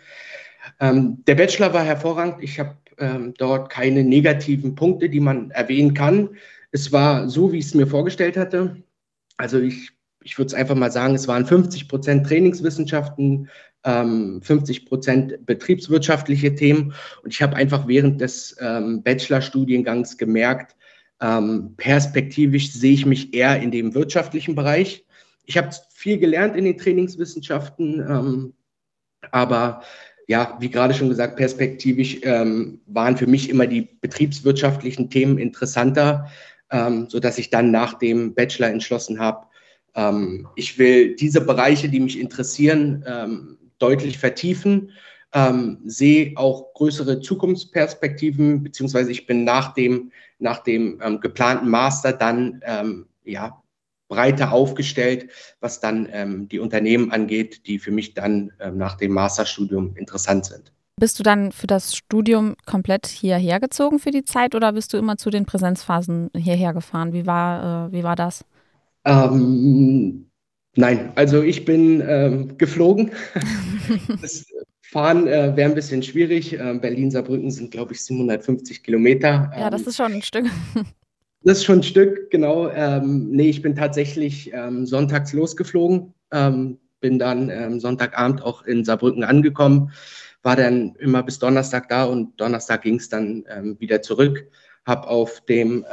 Ähm, 0.79 1.23
der 1.25 1.35
Bachelor 1.35 1.73
war 1.73 1.83
hervorragend. 1.83 2.43
Ich 2.43 2.59
habe 2.59 2.77
ähm, 2.97 3.33
dort 3.37 3.69
keine 3.69 4.03
negativen 4.03 4.75
Punkte, 4.75 5.09
die 5.09 5.19
man 5.19 5.51
erwähnen 5.51 5.93
kann. 5.93 6.29
Es 6.71 6.91
war 6.91 7.29
so, 7.29 7.51
wie 7.51 7.59
ich 7.59 7.65
es 7.65 7.73
mir 7.73 7.87
vorgestellt 7.87 8.37
hatte. 8.37 8.77
Also 9.37 9.59
ich, 9.59 9.89
ich 10.23 10.37
würde 10.37 10.47
es 10.47 10.53
einfach 10.53 10.75
mal 10.75 10.91
sagen, 10.91 11.15
es 11.15 11.27
waren 11.27 11.45
50 11.45 11.87
Prozent 11.87 12.27
Trainingswissenschaften, 12.27 13.49
50 13.83 14.85
Prozent 14.85 15.43
betriebswirtschaftliche 15.47 16.53
Themen. 16.53 16.93
Und 17.23 17.33
ich 17.33 17.41
habe 17.41 17.55
einfach 17.55 17.87
während 17.87 18.21
des 18.21 18.55
Bachelorstudiengangs 18.59 20.19
gemerkt, 20.19 20.75
ähm, 21.21 21.75
perspektivisch 21.77 22.71
sehe 22.71 22.93
ich 22.93 23.05
mich 23.05 23.33
eher 23.33 23.61
in 23.61 23.71
dem 23.71 23.93
wirtschaftlichen 23.93 24.55
Bereich. 24.55 25.05
Ich 25.45 25.57
habe 25.57 25.69
viel 25.93 26.17
gelernt 26.17 26.55
in 26.55 26.65
den 26.65 26.77
Trainingswissenschaften, 26.77 27.99
ähm, 27.99 28.53
aber 29.31 29.83
ja, 30.27 30.57
wie 30.59 30.69
gerade 30.69 30.93
schon 30.93 31.09
gesagt, 31.09 31.35
perspektivisch 31.35 32.19
ähm, 32.23 32.81
waren 32.87 33.17
für 33.17 33.27
mich 33.27 33.49
immer 33.49 33.67
die 33.67 33.89
betriebswirtschaftlichen 34.01 35.09
Themen 35.09 35.37
interessanter, 35.37 36.27
ähm, 36.71 37.07
sodass 37.09 37.37
ich 37.37 37.49
dann 37.49 37.69
nach 37.69 37.95
dem 37.95 38.33
Bachelor 38.33 38.69
entschlossen 38.69 39.19
habe, 39.19 39.47
ähm, 39.95 40.47
ich 40.55 40.77
will 40.77 41.15
diese 41.15 41.41
Bereiche, 41.41 41.89
die 41.89 41.99
mich 41.99 42.19
interessieren, 42.19 43.03
ähm, 43.05 43.57
deutlich 43.77 44.17
vertiefen 44.17 44.91
ähm, 45.33 45.79
sehe 45.85 46.33
auch 46.35 46.73
größere 46.73 47.21
Zukunftsperspektiven, 47.21 48.63
beziehungsweise 48.63 49.11
ich 49.11 49.25
bin 49.25 49.43
nach 49.43 49.73
dem, 49.73 50.11
nach 50.39 50.59
dem 50.59 50.99
ähm, 51.03 51.19
geplanten 51.19 51.69
Master 51.69 52.13
dann 52.13 52.61
ähm, 52.65 53.07
ja, 53.23 53.61
breiter 54.09 54.51
aufgestellt, 54.51 55.29
was 55.61 55.79
dann 55.79 56.07
ähm, 56.11 56.49
die 56.49 56.59
Unternehmen 56.59 57.11
angeht, 57.11 57.65
die 57.65 57.79
für 57.79 57.91
mich 57.91 58.13
dann 58.13 58.51
ähm, 58.59 58.77
nach 58.77 58.95
dem 58.95 59.13
Masterstudium 59.13 59.95
interessant 59.95 60.45
sind. 60.45 60.73
Bist 60.97 61.17
du 61.17 61.23
dann 61.23 61.51
für 61.51 61.67
das 61.67 61.95
Studium 61.95 62.55
komplett 62.65 63.07
hierher 63.07 63.59
gezogen 63.59 63.99
für 63.99 64.11
die 64.11 64.25
Zeit 64.25 64.53
oder 64.53 64.73
bist 64.73 64.93
du 64.93 64.97
immer 64.97 65.17
zu 65.17 65.29
den 65.29 65.45
Präsenzphasen 65.45 66.29
hierher 66.35 66.73
gefahren? 66.73 67.13
Wie 67.13 67.25
war, 67.25 67.87
äh, 67.87 67.91
wie 67.93 68.03
war 68.03 68.15
das? 68.15 68.43
Ähm, 69.05 70.29
nein, 70.75 71.13
also 71.15 71.41
ich 71.41 71.65
bin 71.65 72.03
ähm, 72.05 72.57
geflogen. 72.57 73.11
das 74.21 74.45
Fahren 74.91 75.25
äh, 75.25 75.55
wäre 75.55 75.69
ein 75.69 75.75
bisschen 75.75 76.03
schwierig. 76.03 76.51
Äh, 76.59 76.77
Berlin-Saarbrücken 76.81 77.49
sind, 77.49 77.71
glaube 77.71 77.93
ich, 77.93 78.03
750 78.03 78.83
Kilometer. 78.83 79.49
Ja, 79.57 79.69
das 79.69 79.83
ähm, 79.83 79.87
ist 79.87 79.95
schon 79.95 80.13
ein 80.13 80.21
Stück. 80.21 80.45
Das 81.43 81.57
ist 81.57 81.65
schon 81.65 81.79
ein 81.79 81.83
Stück, 81.83 82.29
genau. 82.29 82.69
Ähm, 82.69 83.31
nee, 83.31 83.49
ich 83.49 83.63
bin 83.63 83.75
tatsächlich 83.75 84.53
ähm, 84.53 84.85
sonntags 84.85 85.33
losgeflogen, 85.33 86.13
ähm, 86.31 86.77
bin 86.99 87.17
dann 87.17 87.49
ähm, 87.49 87.79
Sonntagabend 87.79 88.43
auch 88.43 88.63
in 88.65 88.85
Saarbrücken 88.85 89.23
angekommen, 89.23 89.91
war 90.43 90.55
dann 90.55 90.93
immer 90.99 91.23
bis 91.23 91.39
Donnerstag 91.39 91.89
da 91.89 92.03
und 92.03 92.39
Donnerstag 92.39 92.83
ging 92.83 92.97
es 92.97 93.09
dann 93.09 93.43
ähm, 93.49 93.75
wieder 93.79 94.03
zurück, 94.03 94.45
habe 94.85 95.07
auf 95.07 95.41
dem 95.45 95.83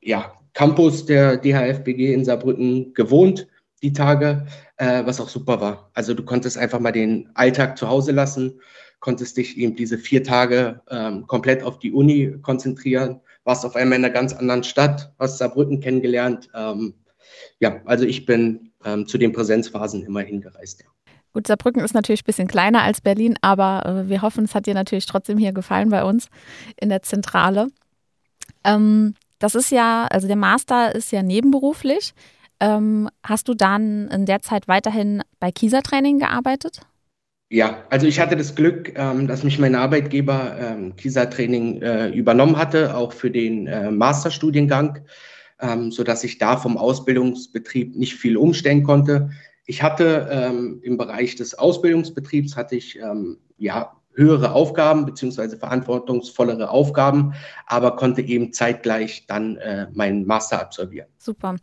ja, 0.00 0.32
Campus 0.52 1.04
der 1.04 1.36
DHFBG 1.36 2.14
in 2.14 2.24
Saarbrücken 2.24 2.94
gewohnt, 2.94 3.48
die 3.82 3.92
Tage, 3.92 4.46
äh, 4.76 5.04
was 5.04 5.20
auch 5.20 5.28
super 5.28 5.60
war. 5.60 5.90
Also 5.94 6.14
du 6.14 6.22
konntest 6.22 6.58
einfach 6.58 6.80
mal 6.80 6.92
den 6.92 7.30
Alltag 7.34 7.78
zu 7.78 7.88
Hause 7.88 8.12
lassen, 8.12 8.60
konntest 9.00 9.36
dich 9.36 9.56
eben 9.56 9.74
diese 9.74 9.98
vier 9.98 10.22
Tage 10.22 10.80
ähm, 10.90 11.26
komplett 11.26 11.62
auf 11.62 11.78
die 11.78 11.92
Uni 11.92 12.36
konzentrieren, 12.42 13.20
warst 13.44 13.64
auf 13.64 13.76
einmal 13.76 13.98
in 13.98 14.04
einer 14.04 14.12
ganz 14.12 14.32
anderen 14.34 14.62
Stadt, 14.62 15.12
hast 15.18 15.38
Saarbrücken 15.38 15.80
kennengelernt. 15.80 16.48
Ähm, 16.54 16.94
ja, 17.58 17.80
also 17.86 18.04
ich 18.04 18.26
bin 18.26 18.72
ähm, 18.84 19.06
zu 19.06 19.18
den 19.18 19.32
Präsenzphasen 19.32 20.04
immer 20.04 20.20
hingereist. 20.20 20.82
Ja. 20.82 20.86
Gut, 21.32 21.46
Saarbrücken 21.46 21.82
ist 21.82 21.94
natürlich 21.94 22.22
ein 22.22 22.26
bisschen 22.26 22.48
kleiner 22.48 22.82
als 22.82 23.00
Berlin, 23.00 23.36
aber 23.40 23.86
äh, 23.86 24.08
wir 24.08 24.20
hoffen, 24.20 24.44
es 24.44 24.54
hat 24.54 24.66
dir 24.66 24.74
natürlich 24.74 25.06
trotzdem 25.06 25.38
hier 25.38 25.52
gefallen 25.52 25.88
bei 25.88 26.04
uns 26.04 26.28
in 26.76 26.88
der 26.88 27.02
Zentrale. 27.02 27.68
Ähm, 28.64 29.14
das 29.38 29.54
ist 29.54 29.70
ja, 29.70 30.06
also 30.10 30.26
der 30.26 30.36
Master 30.36 30.94
ist 30.94 31.12
ja 31.12 31.22
nebenberuflich. 31.22 32.12
Ähm, 32.60 33.08
hast 33.24 33.48
du 33.48 33.54
dann 33.54 34.08
in 34.08 34.26
der 34.26 34.42
Zeit 34.42 34.68
weiterhin 34.68 35.22
bei 35.38 35.50
Kieser 35.50 35.82
Training 35.82 36.18
gearbeitet? 36.18 36.80
Ja, 37.52 37.82
also 37.90 38.06
ich 38.06 38.20
hatte 38.20 38.36
das 38.36 38.54
Glück, 38.54 38.92
ähm, 38.94 39.26
dass 39.26 39.42
mich 39.42 39.58
mein 39.58 39.74
Arbeitgeber 39.74 40.56
ähm, 40.60 40.94
Kieser 40.94 41.28
Training 41.28 41.82
äh, 41.82 42.08
übernommen 42.10 42.56
hatte, 42.56 42.96
auch 42.96 43.12
für 43.12 43.30
den 43.30 43.66
äh, 43.66 43.90
Masterstudiengang, 43.90 45.00
ähm, 45.58 45.90
so 45.90 46.04
dass 46.04 46.22
ich 46.22 46.38
da 46.38 46.56
vom 46.56 46.76
Ausbildungsbetrieb 46.76 47.96
nicht 47.96 48.14
viel 48.14 48.36
umstellen 48.36 48.84
konnte. 48.84 49.30
Ich 49.66 49.82
hatte 49.82 50.28
ähm, 50.30 50.80
im 50.82 50.96
Bereich 50.96 51.34
des 51.34 51.58
Ausbildungsbetriebs 51.58 52.56
hatte 52.56 52.76
ich 52.76 52.98
ähm, 53.00 53.38
ja 53.56 53.96
höhere 54.14 54.52
Aufgaben 54.52 55.06
beziehungsweise 55.06 55.56
verantwortungsvollere 55.56 56.70
Aufgaben, 56.70 57.34
aber 57.66 57.96
konnte 57.96 58.22
eben 58.22 58.52
zeitgleich 58.52 59.26
dann 59.26 59.56
äh, 59.56 59.86
meinen 59.92 60.26
Master 60.26 60.60
absolvieren. 60.60 61.08
Super. 61.18 61.56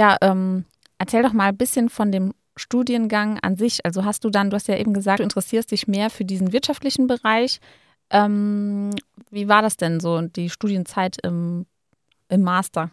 Ja, 0.00 0.16
ähm, 0.22 0.64
erzähl 0.96 1.22
doch 1.22 1.34
mal 1.34 1.50
ein 1.50 1.58
bisschen 1.58 1.90
von 1.90 2.10
dem 2.10 2.32
Studiengang 2.56 3.38
an 3.42 3.56
sich. 3.56 3.84
Also 3.84 4.06
hast 4.06 4.24
du 4.24 4.30
dann, 4.30 4.48
du 4.48 4.54
hast 4.56 4.66
ja 4.66 4.78
eben 4.78 4.94
gesagt, 4.94 5.18
du 5.18 5.24
interessierst 5.24 5.70
dich 5.70 5.88
mehr 5.88 6.08
für 6.08 6.24
diesen 6.24 6.54
wirtschaftlichen 6.54 7.06
Bereich. 7.06 7.60
Ähm, 8.08 8.92
wie 9.30 9.46
war 9.46 9.60
das 9.60 9.76
denn 9.76 10.00
so, 10.00 10.22
die 10.22 10.48
Studienzeit 10.48 11.18
im, 11.22 11.66
im 12.30 12.40
Master? 12.40 12.90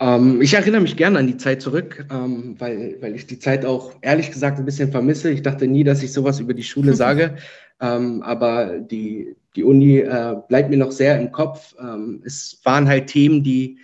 Ähm, 0.00 0.42
ich 0.42 0.52
erinnere 0.52 0.82
mich 0.82 0.98
gerne 0.98 1.18
an 1.20 1.28
die 1.28 1.38
Zeit 1.38 1.62
zurück, 1.62 2.04
ähm, 2.10 2.56
weil, 2.58 2.98
weil 3.00 3.14
ich 3.14 3.26
die 3.26 3.38
Zeit 3.38 3.64
auch 3.64 3.94
ehrlich 4.02 4.30
gesagt 4.30 4.58
ein 4.58 4.66
bisschen 4.66 4.90
vermisse. 4.90 5.30
Ich 5.30 5.40
dachte 5.40 5.66
nie, 5.66 5.82
dass 5.82 6.02
ich 6.02 6.12
sowas 6.12 6.40
über 6.40 6.52
die 6.52 6.62
Schule 6.62 6.92
sage, 7.04 7.36
ähm, 7.80 8.20
aber 8.22 8.80
die, 8.80 9.34
die 9.56 9.64
Uni 9.64 10.00
äh, 10.00 10.36
bleibt 10.46 10.68
mir 10.68 10.76
noch 10.76 10.92
sehr 10.92 11.18
im 11.18 11.32
Kopf. 11.32 11.74
Ähm, 11.80 12.20
es 12.22 12.60
waren 12.64 12.86
halt 12.86 13.06
Themen, 13.06 13.42
die, 13.42 13.78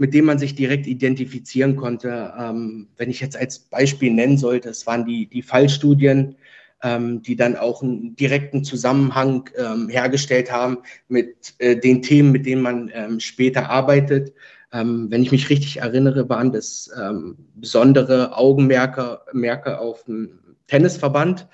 mit 0.00 0.14
denen 0.14 0.26
man 0.26 0.38
sich 0.38 0.54
direkt 0.54 0.86
identifizieren 0.86 1.76
konnte. 1.76 2.32
Ähm, 2.38 2.88
wenn 2.96 3.10
ich 3.10 3.20
jetzt 3.20 3.36
als 3.36 3.58
Beispiel 3.58 4.12
nennen 4.12 4.38
sollte, 4.38 4.70
es 4.70 4.86
waren 4.86 5.04
die, 5.04 5.26
die 5.26 5.42
Fallstudien, 5.42 6.36
ähm, 6.82 7.22
die 7.22 7.36
dann 7.36 7.56
auch 7.56 7.82
einen 7.82 8.16
direkten 8.16 8.64
Zusammenhang 8.64 9.50
hergestellt 9.88 10.50
haben 10.50 10.78
mit 11.08 11.54
äh, 11.58 11.76
den 11.76 12.00
Themen, 12.00 12.32
mit 12.32 12.46
denen 12.46 12.62
man 12.62 13.20
später 13.20 13.68
arbeitet. 13.68 14.32
Ähm, 14.72 15.08
wenn 15.10 15.22
ich 15.22 15.32
mich 15.32 15.50
richtig 15.50 15.78
erinnere, 15.78 16.28
waren 16.28 16.52
das 16.52 16.90
ähm, 16.98 17.36
besondere 17.54 18.36
Augenmerke 18.36 19.20
Merke 19.32 19.78
auf 19.78 20.04
dem 20.04 20.38
Tennisverband. 20.68 21.48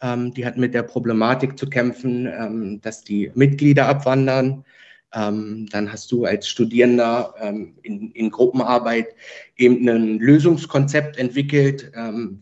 Ähm, 0.00 0.32
die 0.32 0.46
hatten 0.46 0.60
mit 0.60 0.72
der 0.72 0.84
Problematik 0.84 1.58
zu 1.58 1.68
kämpfen, 1.68 2.26
ähm, 2.26 2.80
dass 2.80 3.02
die 3.02 3.30
Mitglieder 3.34 3.86
abwandern. 3.86 4.64
Ähm, 5.12 5.66
dann 5.70 5.92
hast 5.92 6.12
du 6.12 6.24
als 6.24 6.48
Studierender 6.48 7.34
ähm, 7.40 7.74
in, 7.82 8.12
in, 8.12 8.30
Gruppenarbeit 8.30 9.08
eben 9.56 9.88
ein 9.88 10.18
Lösungskonzept 10.18 11.16
entwickelt, 11.18 11.92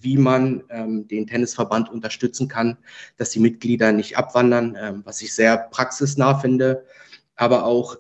wie 0.01 0.17
man 0.17 0.63
den 1.11 1.27
Tennisverband 1.27 1.91
unterstützen 1.91 2.47
kann, 2.47 2.77
dass 3.17 3.31
die 3.31 3.41
Mitglieder 3.41 3.91
nicht 3.91 4.17
abwandern, 4.17 5.03
was 5.05 5.21
ich 5.23 5.35
sehr 5.35 5.57
praxisnah 5.57 6.39
finde, 6.39 6.85
aber 7.35 7.65
auch 7.65 7.97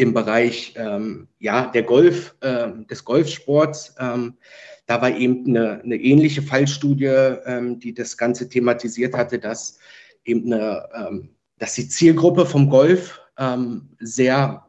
im 0.00 0.14
Bereich 0.14 0.72
ähm, 0.76 1.28
ja, 1.38 1.66
der 1.66 1.82
Golf, 1.82 2.34
äh, 2.40 2.68
des 2.88 3.04
Golfsports. 3.04 3.94
Ähm, 3.98 4.38
da 4.86 5.02
war 5.02 5.14
eben 5.14 5.46
eine, 5.46 5.82
eine 5.82 5.96
ähnliche 5.96 6.40
Fallstudie, 6.40 7.04
ähm, 7.04 7.78
die 7.78 7.92
das 7.92 8.16
Ganze 8.16 8.48
thematisiert 8.48 9.14
hatte, 9.14 9.38
dass 9.38 9.78
eben 10.24 10.50
eine, 10.50 10.88
ähm, 10.94 11.28
dass 11.58 11.74
die 11.74 11.86
Zielgruppe 11.86 12.46
vom 12.46 12.70
Golf 12.70 13.19
ähm, 13.40 13.88
sehr, 13.98 14.66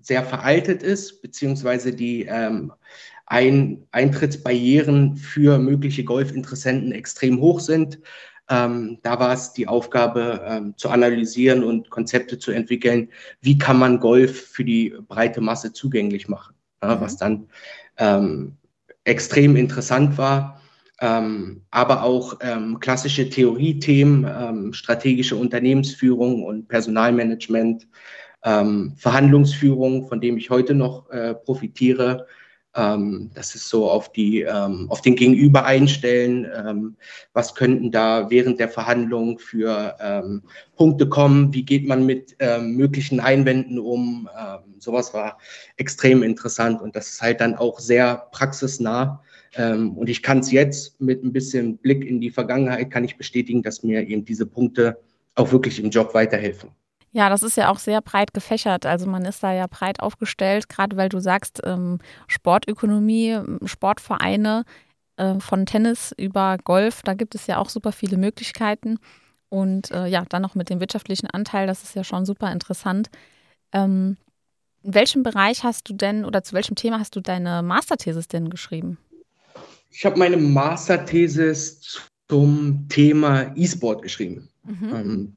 sehr 0.00 0.24
veraltet 0.24 0.82
ist, 0.82 1.20
beziehungsweise 1.20 1.92
die 1.92 2.22
ähm, 2.22 2.72
ein 3.26 3.86
Eintrittsbarrieren 3.90 5.16
für 5.16 5.58
mögliche 5.58 6.04
Golfinteressenten 6.04 6.92
extrem 6.92 7.40
hoch 7.40 7.60
sind. 7.60 7.98
Ähm, 8.48 8.98
da 9.02 9.18
war 9.18 9.32
es 9.32 9.52
die 9.52 9.68
Aufgabe 9.68 10.42
ähm, 10.46 10.74
zu 10.76 10.90
analysieren 10.90 11.62
und 11.64 11.90
Konzepte 11.90 12.38
zu 12.38 12.52
entwickeln, 12.52 13.08
wie 13.40 13.58
kann 13.58 13.78
man 13.78 14.00
Golf 14.00 14.48
für 14.48 14.64
die 14.64 14.94
breite 15.08 15.40
Masse 15.40 15.72
zugänglich 15.72 16.28
machen, 16.28 16.54
ja, 16.82 16.96
mhm. 16.96 17.00
was 17.00 17.16
dann 17.16 17.48
ähm, 17.98 18.56
extrem 19.04 19.56
interessant 19.56 20.18
war. 20.18 20.61
Ähm, 21.02 21.62
aber 21.70 22.04
auch 22.04 22.38
ähm, 22.40 22.78
klassische 22.80 23.28
Theoriethemen, 23.28 24.24
ähm, 24.24 24.72
strategische 24.72 25.36
Unternehmensführung 25.36 26.44
und 26.44 26.68
Personalmanagement, 26.68 27.86
Verhandlungsführung, 28.44 30.08
von 30.08 30.20
dem 30.20 30.36
ich 30.36 30.50
heute 30.50 30.74
noch 30.74 31.08
äh, 31.10 31.32
profitiere, 31.32 32.26
ähm, 32.74 33.30
das 33.34 33.54
ist 33.54 33.68
so 33.68 33.90
auf 33.90 34.12
die, 34.12 34.42
ähm, 34.42 34.86
auf 34.88 35.02
den 35.02 35.14
Gegenüber 35.14 35.64
einstellen. 35.66 36.46
Ähm, 36.54 36.96
was 37.32 37.54
könnten 37.54 37.90
da 37.90 38.30
während 38.30 38.60
der 38.60 38.68
Verhandlung 38.68 39.38
für 39.38 39.96
ähm, 40.00 40.42
Punkte 40.76 41.08
kommen? 41.08 41.52
Wie 41.52 41.64
geht 41.64 41.86
man 41.86 42.06
mit 42.06 42.36
ähm, 42.38 42.76
möglichen 42.76 43.20
Einwänden 43.20 43.78
um? 43.78 44.28
Ähm, 44.38 44.74
sowas 44.78 45.12
war 45.12 45.38
extrem 45.76 46.22
interessant 46.22 46.80
und 46.80 46.96
das 46.96 47.08
ist 47.08 47.22
halt 47.22 47.40
dann 47.40 47.56
auch 47.56 47.78
sehr 47.78 48.28
praxisnah. 48.32 49.22
Und 49.56 50.08
ich 50.08 50.22
kann 50.22 50.38
es 50.38 50.50
jetzt 50.50 51.00
mit 51.00 51.22
ein 51.22 51.32
bisschen 51.32 51.76
Blick 51.76 52.04
in 52.04 52.20
die 52.20 52.30
Vergangenheit 52.30 52.90
kann 52.90 53.04
ich 53.04 53.18
bestätigen, 53.18 53.62
dass 53.62 53.82
mir 53.82 54.06
eben 54.08 54.24
diese 54.24 54.46
Punkte 54.46 54.98
auch 55.34 55.52
wirklich 55.52 55.78
im 55.82 55.90
Job 55.90 56.14
weiterhelfen. 56.14 56.70
Ja, 57.12 57.28
das 57.28 57.42
ist 57.42 57.58
ja 57.58 57.70
auch 57.70 57.78
sehr 57.78 58.00
breit 58.00 58.32
gefächert. 58.32 58.86
Also 58.86 59.06
man 59.06 59.24
ist 59.26 59.42
da 59.42 59.52
ja 59.52 59.66
breit 59.66 60.00
aufgestellt, 60.00 60.70
gerade 60.70 60.96
weil 60.96 61.10
du 61.10 61.20
sagst, 61.20 61.60
ähm, 61.64 61.98
Sportökonomie, 62.26 63.38
Sportvereine 63.66 64.64
äh, 65.16 65.38
von 65.38 65.66
Tennis 65.66 66.14
über 66.16 66.56
Golf, 66.64 67.02
da 67.02 67.12
gibt 67.12 67.34
es 67.34 67.46
ja 67.46 67.58
auch 67.58 67.68
super 67.68 67.92
viele 67.92 68.16
Möglichkeiten. 68.16 68.98
Und 69.50 69.90
äh, 69.90 70.06
ja, 70.06 70.24
dann 70.26 70.40
noch 70.40 70.54
mit 70.54 70.70
dem 70.70 70.80
wirtschaftlichen 70.80 71.26
Anteil, 71.26 71.66
das 71.66 71.82
ist 71.82 71.94
ja 71.94 72.04
schon 72.04 72.24
super 72.24 72.50
interessant. 72.50 73.10
Ähm, 73.72 74.16
in 74.82 74.94
welchem 74.94 75.22
Bereich 75.22 75.64
hast 75.64 75.90
du 75.90 75.92
denn 75.92 76.24
oder 76.24 76.42
zu 76.42 76.54
welchem 76.54 76.76
Thema 76.76 76.98
hast 76.98 77.14
du 77.14 77.20
deine 77.20 77.62
Masterthesis 77.62 78.28
denn 78.28 78.48
geschrieben? 78.48 78.96
Ich 79.92 80.04
habe 80.06 80.18
meine 80.18 80.36
Masterthesis 80.36 82.00
zum 82.28 82.86
Thema 82.88 83.52
E-Sport 83.54 84.02
geschrieben. 84.02 84.48
Mhm. 84.64 84.94
Ähm, 84.94 85.36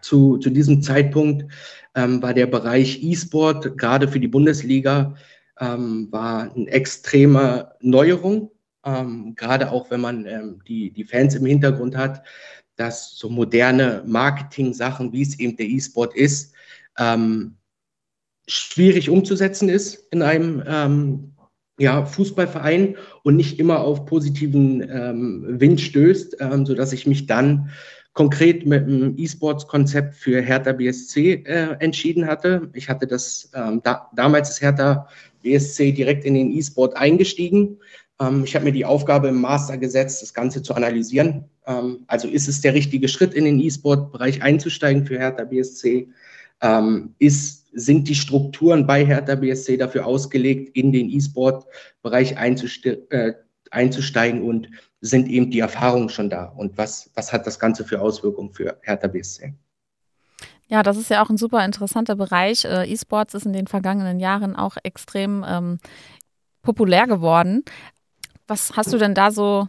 zu, 0.00 0.38
zu 0.38 0.50
diesem 0.50 0.82
Zeitpunkt 0.82 1.52
ähm, 1.94 2.22
war 2.22 2.34
der 2.34 2.46
Bereich 2.46 3.02
E-Sport 3.02 3.76
gerade 3.76 4.08
für 4.08 4.18
die 4.18 4.28
Bundesliga 4.28 5.14
ähm, 5.60 6.08
war 6.10 6.52
eine 6.54 6.68
extreme 6.68 7.72
Neuerung, 7.80 8.50
ähm, 8.84 9.34
gerade 9.36 9.70
auch 9.70 9.90
wenn 9.90 10.00
man 10.00 10.26
ähm, 10.26 10.60
die, 10.66 10.90
die 10.90 11.04
Fans 11.04 11.34
im 11.34 11.46
Hintergrund 11.46 11.96
hat, 11.96 12.24
dass 12.76 13.16
so 13.16 13.28
moderne 13.28 14.02
Marketing-Sachen, 14.06 15.12
wie 15.12 15.22
es 15.22 15.38
eben 15.38 15.56
der 15.56 15.66
E-Sport 15.66 16.16
ist, 16.16 16.54
ähm, 16.98 17.56
schwierig 18.48 19.08
umzusetzen 19.08 19.68
ist 19.68 20.06
in 20.10 20.22
einem 20.22 21.33
ja, 21.78 22.04
Fußballverein 22.04 22.96
und 23.22 23.36
nicht 23.36 23.58
immer 23.58 23.80
auf 23.80 24.06
positiven 24.06 24.80
ähm, 24.88 25.44
Wind 25.60 25.80
stößt, 25.80 26.36
ähm, 26.40 26.66
sodass 26.66 26.92
ich 26.92 27.06
mich 27.06 27.26
dann 27.26 27.70
konkret 28.12 28.64
mit 28.64 28.84
einem 28.84 29.14
E-Sports-Konzept 29.16 30.14
für 30.14 30.40
Hertha 30.40 30.72
BSC 30.72 31.44
äh, 31.44 31.76
entschieden 31.80 32.26
hatte. 32.26 32.70
Ich 32.72 32.88
hatte 32.88 33.06
das, 33.06 33.50
ähm, 33.54 33.80
da, 33.82 34.08
damals 34.14 34.50
ist 34.50 34.60
Hertha 34.60 35.08
BSC 35.42 35.92
direkt 35.92 36.24
in 36.24 36.34
den 36.34 36.52
E-Sport 36.52 36.96
eingestiegen. 36.96 37.78
Ähm, 38.20 38.44
ich 38.44 38.54
habe 38.54 38.66
mir 38.66 38.72
die 38.72 38.84
Aufgabe 38.84 39.28
im 39.28 39.40
Master 39.40 39.76
gesetzt, 39.78 40.22
das 40.22 40.32
Ganze 40.32 40.62
zu 40.62 40.74
analysieren. 40.74 41.46
Ähm, 41.66 42.04
also 42.06 42.28
ist 42.28 42.46
es 42.46 42.60
der 42.60 42.74
richtige 42.74 43.08
Schritt, 43.08 43.34
in 43.34 43.44
den 43.44 43.60
E-Sport-Bereich 43.60 44.42
einzusteigen 44.42 45.06
für 45.06 45.18
Hertha 45.18 45.44
BSC? 45.44 46.08
Ähm, 46.62 47.14
ist 47.18 47.63
sind 47.74 48.08
die 48.08 48.14
Strukturen 48.14 48.86
bei 48.86 49.04
Hertha 49.04 49.34
BSC 49.34 49.76
dafür 49.76 50.06
ausgelegt, 50.06 50.76
in 50.76 50.92
den 50.92 51.10
E-Sport-Bereich 51.10 52.38
einzuste 52.38 53.10
äh, 53.10 53.34
einzusteigen 53.70 54.42
und 54.42 54.68
sind 55.00 55.28
eben 55.28 55.50
die 55.50 55.58
Erfahrungen 55.58 56.08
schon 56.08 56.30
da? 56.30 56.44
Und 56.44 56.78
was, 56.78 57.10
was 57.14 57.32
hat 57.32 57.46
das 57.46 57.58
Ganze 57.58 57.84
für 57.84 58.00
Auswirkungen 58.00 58.52
für 58.52 58.78
Hertha 58.82 59.08
BSC? 59.08 59.54
Ja, 60.68 60.82
das 60.82 60.96
ist 60.96 61.10
ja 61.10 61.22
auch 61.22 61.28
ein 61.28 61.36
super 61.36 61.64
interessanter 61.64 62.16
Bereich. 62.16 62.64
Äh, 62.64 62.90
E-Sports 62.90 63.34
ist 63.34 63.46
in 63.46 63.52
den 63.52 63.66
vergangenen 63.66 64.18
Jahren 64.18 64.56
auch 64.56 64.76
extrem 64.82 65.44
ähm, 65.46 65.78
populär 66.62 67.06
geworden. 67.06 67.64
Was 68.46 68.72
hast 68.76 68.92
du 68.92 68.98
denn 68.98 69.14
da 69.14 69.30
so, 69.30 69.68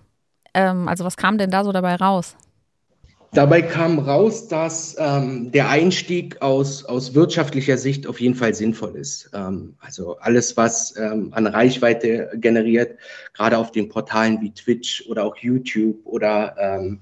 ähm, 0.54 0.88
also 0.88 1.04
was 1.04 1.18
kam 1.18 1.38
denn 1.38 1.52
da 1.52 1.64
so 1.64 1.72
dabei 1.72 1.96
raus? 1.96 2.38
Dabei 3.36 3.62
kam 3.62 4.00
raus, 4.00 4.48
dass 4.48 4.96
ähm, 4.98 5.52
der 5.52 5.68
Einstieg 5.68 6.42
aus, 6.42 6.86
aus 6.86 7.16
wirtschaftlicher 7.16 7.78
Sicht 7.78 8.08
auf 8.08 8.22
jeden 8.22 8.36
Fall 8.36 8.54
sinnvoll 8.54 8.96
ist. 8.96 9.30
Ähm, 9.34 9.76
also 9.82 10.18
alles, 10.20 10.56
was 10.56 10.96
ähm, 10.96 11.34
an 11.34 11.46
Reichweite 11.46 12.32
generiert, 12.36 12.98
gerade 13.34 13.58
auf 13.58 13.74
den 13.74 13.90
Portalen 13.90 14.40
wie 14.40 14.54
Twitch 14.54 15.04
oder 15.10 15.26
auch 15.26 15.36
YouTube 15.36 15.98
oder 16.06 16.56
ähm, 16.58 17.02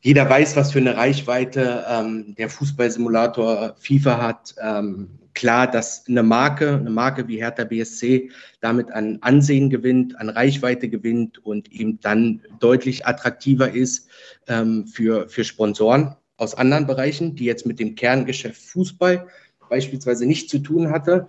jeder 0.00 0.28
weiß, 0.28 0.56
was 0.56 0.72
für 0.72 0.80
eine 0.80 0.96
Reichweite 0.96 1.84
ähm, 1.88 2.34
der 2.36 2.48
Fußballsimulator 2.48 3.76
FIFA 3.78 4.20
hat. 4.20 4.56
Ähm, 4.60 5.10
klar, 5.34 5.70
dass 5.70 6.04
eine 6.08 6.22
Marke, 6.22 6.74
eine 6.74 6.90
Marke 6.90 7.28
wie 7.28 7.38
Hertha 7.38 7.64
BSC 7.64 8.30
damit 8.60 8.90
an 8.90 9.18
Ansehen 9.20 9.70
gewinnt, 9.70 10.18
an 10.18 10.28
Reichweite 10.28 10.88
gewinnt 10.88 11.44
und 11.44 11.72
eben 11.72 12.00
dann 12.00 12.40
deutlich 12.60 13.06
attraktiver 13.06 13.70
ist 13.70 14.08
ähm, 14.48 14.86
für, 14.86 15.28
für 15.28 15.44
Sponsoren 15.44 16.16
aus 16.36 16.54
anderen 16.54 16.86
Bereichen, 16.86 17.36
die 17.36 17.44
jetzt 17.44 17.66
mit 17.66 17.78
dem 17.78 17.94
Kerngeschäft 17.94 18.60
Fußball 18.60 19.26
beispielsweise 19.68 20.26
nichts 20.26 20.50
zu 20.50 20.58
tun 20.58 20.90
hatte. 20.90 21.28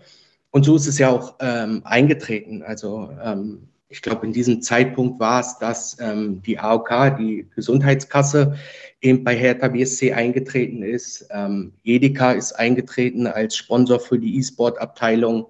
Und 0.51 0.65
so 0.65 0.75
ist 0.75 0.87
es 0.87 0.99
ja 0.99 1.09
auch 1.09 1.35
ähm, 1.39 1.81
eingetreten. 1.85 2.61
Also 2.61 3.09
ähm, 3.23 3.69
ich 3.89 4.01
glaube, 4.01 4.25
in 4.25 4.33
diesem 4.33 4.61
Zeitpunkt 4.61 5.19
war 5.19 5.39
es, 5.39 5.59
dass 5.59 5.97
ähm, 5.99 6.41
die 6.41 6.57
AOK, 6.57 7.17
die 7.17 7.47
Gesundheitskasse, 7.55 8.55
eben 9.03 9.23
bei 9.23 9.35
Hertha 9.35 9.67
BSC 9.67 10.13
eingetreten 10.13 10.81
ist. 10.81 11.27
Ähm, 11.29 11.73
Edeka 11.83 12.31
ist 12.31 12.53
eingetreten 12.53 13.27
als 13.27 13.55
Sponsor 13.55 13.99
für 13.99 14.17
die 14.17 14.37
E-Sport-Abteilung. 14.37 15.47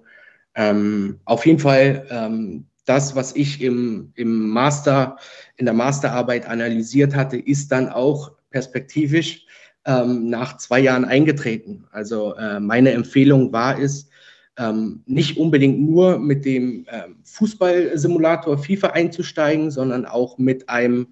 Ähm, 0.56 1.20
auf 1.24 1.46
jeden 1.46 1.60
Fall 1.60 2.06
ähm, 2.10 2.66
das, 2.84 3.16
was 3.16 3.34
ich 3.34 3.62
im, 3.62 4.12
im 4.16 4.50
Master, 4.50 5.16
in 5.56 5.64
der 5.64 5.74
Masterarbeit 5.74 6.46
analysiert 6.46 7.14
hatte, 7.14 7.38
ist 7.38 7.72
dann 7.72 7.88
auch 7.88 8.32
perspektivisch 8.50 9.46
ähm, 9.86 10.28
nach 10.28 10.58
zwei 10.58 10.80
Jahren 10.80 11.04
eingetreten. 11.04 11.86
Also 11.92 12.34
äh, 12.34 12.60
meine 12.60 12.90
Empfehlung 12.90 13.52
war 13.52 13.78
es, 13.78 14.08
ähm, 14.56 15.02
nicht 15.06 15.36
unbedingt 15.36 15.80
nur 15.80 16.18
mit 16.18 16.44
dem 16.44 16.86
ähm, 16.88 17.16
Fußballsimulator 17.24 18.58
FIFA 18.58 18.88
einzusteigen, 18.88 19.70
sondern 19.70 20.06
auch 20.06 20.38
mit 20.38 20.68
einem 20.68 21.08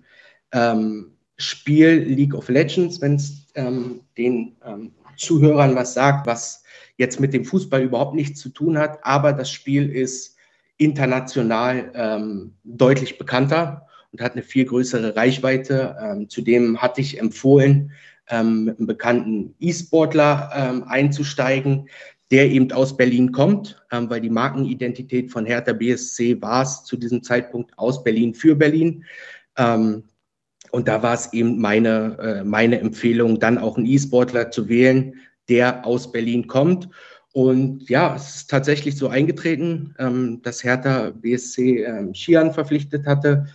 ähm, 0.53 1.12
Spiel 1.43 2.05
League 2.09 2.35
of 2.35 2.49
Legends, 2.49 3.01
wenn 3.01 3.17
es 3.17 3.47
ähm, 3.55 4.01
den 4.17 4.57
ähm, 4.65 4.93
Zuhörern 5.17 5.75
was 5.75 5.95
sagt, 5.95 6.27
was 6.27 6.63
jetzt 6.97 7.21
mit 7.21 7.33
dem 7.33 7.45
Fußball 7.45 7.83
überhaupt 7.83 8.15
nichts 8.15 8.41
zu 8.41 8.49
tun 8.49 8.79
hat, 8.79 8.99
aber 9.03 9.33
das 9.33 9.51
Spiel 9.51 9.91
ist 9.91 10.37
international 10.79 11.93
ähm, 11.95 12.55
deutlich 12.65 13.19
bekannter 13.19 13.87
und 14.11 14.21
hat 14.21 14.33
eine 14.33 14.43
viel 14.43 14.65
größere 14.65 15.17
Reichweite. 15.17 16.27
zudem 16.29 16.83
hatte 16.83 17.01
ich 17.01 17.19
empfohlen, 17.19 17.93
mit 18.31 18.79
einem 18.79 18.87
bekannten 18.87 19.55
E-Sportler 19.59 20.85
einzusteigen, 20.87 21.89
der 22.33 22.51
eben 22.51 22.73
aus 22.73 22.97
Berlin 22.97 23.31
kommt, 23.31 23.85
ähm, 23.93 24.09
weil 24.09 24.23
die 24.23 24.31
Markenidentität 24.31 25.31
von 25.31 25.45
Hertha 25.45 25.75
BSC 25.75 26.41
war 26.41 26.63
es 26.63 26.83
zu 26.83 26.97
diesem 26.97 27.23
Zeitpunkt 27.23 27.79
aus 27.79 28.03
Berlin 28.03 28.35
für 28.35 28.57
Berlin. 28.57 29.05
Ähm, 29.59 30.05
und 30.73 30.89
da 30.89 31.03
war 31.03 31.15
es 31.15 31.33
eben 31.35 31.61
meine, 31.61 32.17
äh, 32.19 32.45
meine 32.45 32.81
Empfehlung, 32.81 33.39
dann 33.39 33.59
auch 33.59 33.77
einen 33.77 33.87
E-Sportler 33.87 34.51
zu 34.51 34.71
wählen, 34.71 35.15
der 35.51 35.87
aus 35.87 36.11
Berlin 36.11 36.47
kommt. 36.47 36.89
Und 37.33 37.91
ja, 37.91 38.17
es 38.17 38.37
ist 38.37 38.51
tatsächlich 38.51 38.97
so 38.97 39.09
eingetreten, 39.09 39.95
ähm, 39.99 40.41
dass 40.43 40.65
Hertha 40.65 41.11
BSC 41.11 41.85
ähm, 41.85 42.15
Skian 42.15 42.55
verpflichtet 42.55 43.07
hatte. 43.07 43.47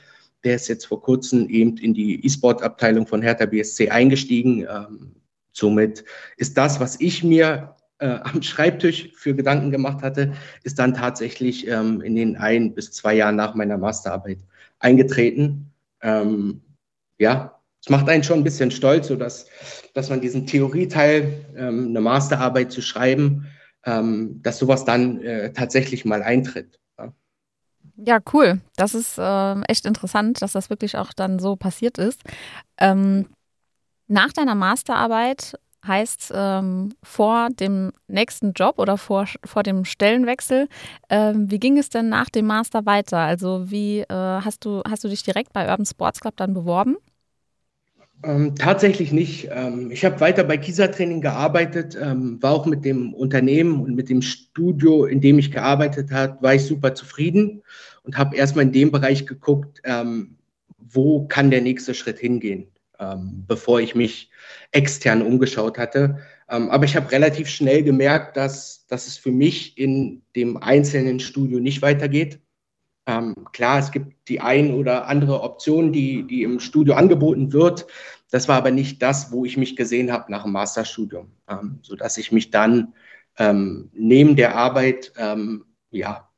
Der 0.43 0.55
ist 0.55 0.67
jetzt 0.67 0.85
vor 0.85 1.01
kurzem 1.01 1.49
eben 1.49 1.77
in 1.77 1.95
die 1.95 2.23
E-Sport-Abteilung 2.23 3.07
von 3.07 3.23
Hertha 3.23 3.47
BSC 3.47 3.89
eingestiegen. 3.89 4.67
Ähm, 4.69 5.15
somit 5.53 6.05
ist 6.37 6.55
das, 6.55 6.79
was 6.79 7.01
ich 7.01 7.23
mir 7.23 7.75
äh, 7.97 8.19
am 8.21 8.43
Schreibtisch 8.43 9.09
für 9.15 9.33
Gedanken 9.33 9.71
gemacht 9.71 10.03
hatte, 10.03 10.33
ist 10.63 10.77
dann 10.77 10.93
tatsächlich 10.93 11.67
ähm, 11.67 12.01
in 12.01 12.15
den 12.15 12.37
ein 12.37 12.75
bis 12.75 12.91
zwei 12.91 13.15
Jahren 13.15 13.37
nach 13.37 13.55
meiner 13.55 13.79
Masterarbeit 13.79 14.37
eingetreten. 14.77 15.71
Ähm, 16.03 16.61
ja, 17.17 17.59
es 17.81 17.89
macht 17.89 18.09
einen 18.09 18.23
schon 18.23 18.39
ein 18.39 18.43
bisschen 18.43 18.71
stolz, 18.71 19.07
so 19.07 19.15
dass, 19.15 19.47
dass 19.93 20.09
man 20.09 20.21
diesen 20.21 20.45
Theorieteil, 20.45 21.45
ähm, 21.55 21.87
eine 21.89 22.01
Masterarbeit 22.01 22.71
zu 22.71 22.81
schreiben, 22.81 23.47
ähm, 23.85 24.41
dass 24.41 24.57
sowas 24.57 24.85
dann 24.85 25.21
äh, 25.21 25.53
tatsächlich 25.53 26.03
mal 26.03 26.21
eintritt. 26.23 26.79
Ja. 26.97 27.13
Ja, 27.95 28.19
cool. 28.33 28.61
Das 28.75 28.93
ist 28.93 29.17
äh, 29.17 29.61
echt 29.61 29.85
interessant, 29.85 30.41
dass 30.41 30.51
das 30.51 30.69
wirklich 30.69 30.97
auch 30.97 31.13
dann 31.13 31.39
so 31.39 31.55
passiert 31.55 31.97
ist. 31.97 32.21
Ähm, 32.77 33.27
nach 34.07 34.33
deiner 34.33 34.55
Masterarbeit 34.55 35.57
Heißt, 35.87 36.33
ähm, 36.35 36.95
vor 37.01 37.47
dem 37.49 37.93
nächsten 38.07 38.51
Job 38.51 38.77
oder 38.77 38.97
vor, 38.97 39.25
vor 39.45 39.63
dem 39.63 39.85
Stellenwechsel, 39.85 40.67
ähm, 41.09 41.49
wie 41.49 41.59
ging 41.59 41.77
es 41.77 41.89
denn 41.89 42.09
nach 42.09 42.29
dem 42.29 42.47
Master 42.47 42.85
weiter? 42.85 43.19
Also 43.19 43.71
wie 43.71 44.01
äh, 44.01 44.05
hast, 44.09 44.65
du, 44.65 44.81
hast 44.89 45.05
du 45.05 45.07
dich 45.07 45.23
direkt 45.23 45.53
bei 45.53 45.69
Urban 45.69 45.85
Sports 45.85 46.19
Club 46.19 46.35
dann 46.35 46.53
beworben? 46.53 46.97
Ähm, 48.23 48.55
tatsächlich 48.55 49.11
nicht. 49.11 49.47
Ähm, 49.51 49.91
ich 49.91 50.03
habe 50.03 50.19
weiter 50.19 50.43
bei 50.43 50.57
Kisa 50.57 50.87
Training 50.87 51.21
gearbeitet, 51.21 51.97
ähm, 52.01 52.41
war 52.41 52.53
auch 52.53 52.65
mit 52.65 52.83
dem 52.83 53.13
Unternehmen 53.13 53.81
und 53.81 53.95
mit 53.95 54.09
dem 54.09 54.21
Studio, 54.21 55.05
in 55.05 55.21
dem 55.21 55.37
ich 55.37 55.51
gearbeitet 55.51 56.11
habe, 56.11 56.41
war 56.41 56.55
ich 56.55 56.63
super 56.63 56.95
zufrieden 56.95 57.61
und 58.03 58.17
habe 58.17 58.35
erstmal 58.35 58.65
in 58.65 58.71
dem 58.71 58.91
Bereich 58.91 59.27
geguckt, 59.27 59.81
ähm, 59.83 60.37
wo 60.79 61.27
kann 61.27 61.51
der 61.51 61.61
nächste 61.61 61.93
Schritt 61.93 62.17
hingehen 62.17 62.67
ähm, 62.99 63.45
bevor 63.47 63.79
ich 63.79 63.95
mich 63.95 64.29
extern 64.71 65.21
umgeschaut 65.21 65.77
hatte. 65.77 66.19
Ähm, 66.49 66.69
aber 66.69 66.85
ich 66.85 66.95
habe 66.95 67.11
relativ 67.11 67.49
schnell 67.49 67.83
gemerkt, 67.83 68.37
dass, 68.37 68.85
dass 68.87 69.07
es 69.07 69.17
für 69.17 69.31
mich 69.31 69.77
in 69.77 70.21
dem 70.35 70.57
einzelnen 70.57 71.19
Studio 71.19 71.59
nicht 71.59 71.81
weitergeht. 71.81 72.39
Ähm, 73.07 73.33
klar, 73.53 73.79
es 73.79 73.91
gibt 73.91 74.27
die 74.27 74.41
ein 74.41 74.73
oder 74.73 75.07
andere 75.07 75.41
Option, 75.41 75.93
die, 75.93 76.23
die 76.23 76.43
im 76.43 76.59
Studio 76.59 76.95
angeboten 76.95 77.53
wird. 77.53 77.87
Das 78.29 78.49
war 78.49 78.57
aber 78.57 78.71
nicht 78.71 79.01
das, 79.01 79.31
wo 79.31 79.45
ich 79.45 79.55
mich 79.55 79.77
gesehen 79.77 80.11
habe 80.11 80.29
nach 80.29 80.43
dem 80.43 80.51
Masterstudium, 80.51 81.31
ähm, 81.49 81.79
sodass 81.81 82.17
ich 82.17 82.33
mich 82.33 82.51
dann 82.51 82.93
ähm, 83.37 83.89
neben 83.93 84.35
der 84.35 84.55
Arbeit 84.55 85.13
ähm, 85.17 85.63
ja, 85.89 86.29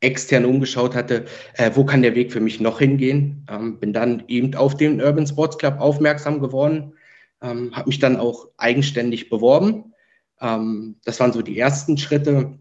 extern 0.00 0.44
umgeschaut 0.44 0.94
hatte, 0.94 1.24
äh, 1.54 1.70
wo 1.74 1.84
kann 1.84 2.02
der 2.02 2.14
Weg 2.14 2.32
für 2.32 2.40
mich 2.40 2.60
noch 2.60 2.78
hingehen. 2.78 3.46
Ähm, 3.48 3.78
bin 3.80 3.94
dann 3.94 4.24
eben 4.28 4.54
auf 4.54 4.76
den 4.76 5.00
Urban 5.00 5.26
Sports 5.26 5.56
Club 5.56 5.80
aufmerksam 5.80 6.40
geworden, 6.40 6.92
ähm, 7.40 7.74
habe 7.74 7.88
mich 7.88 7.98
dann 7.98 8.18
auch 8.18 8.48
eigenständig 8.58 9.30
beworben. 9.30 9.88
Das 11.04 11.20
waren 11.20 11.32
so 11.32 11.40
die 11.40 11.56
ersten 11.56 11.96
Schritte. 11.96 12.58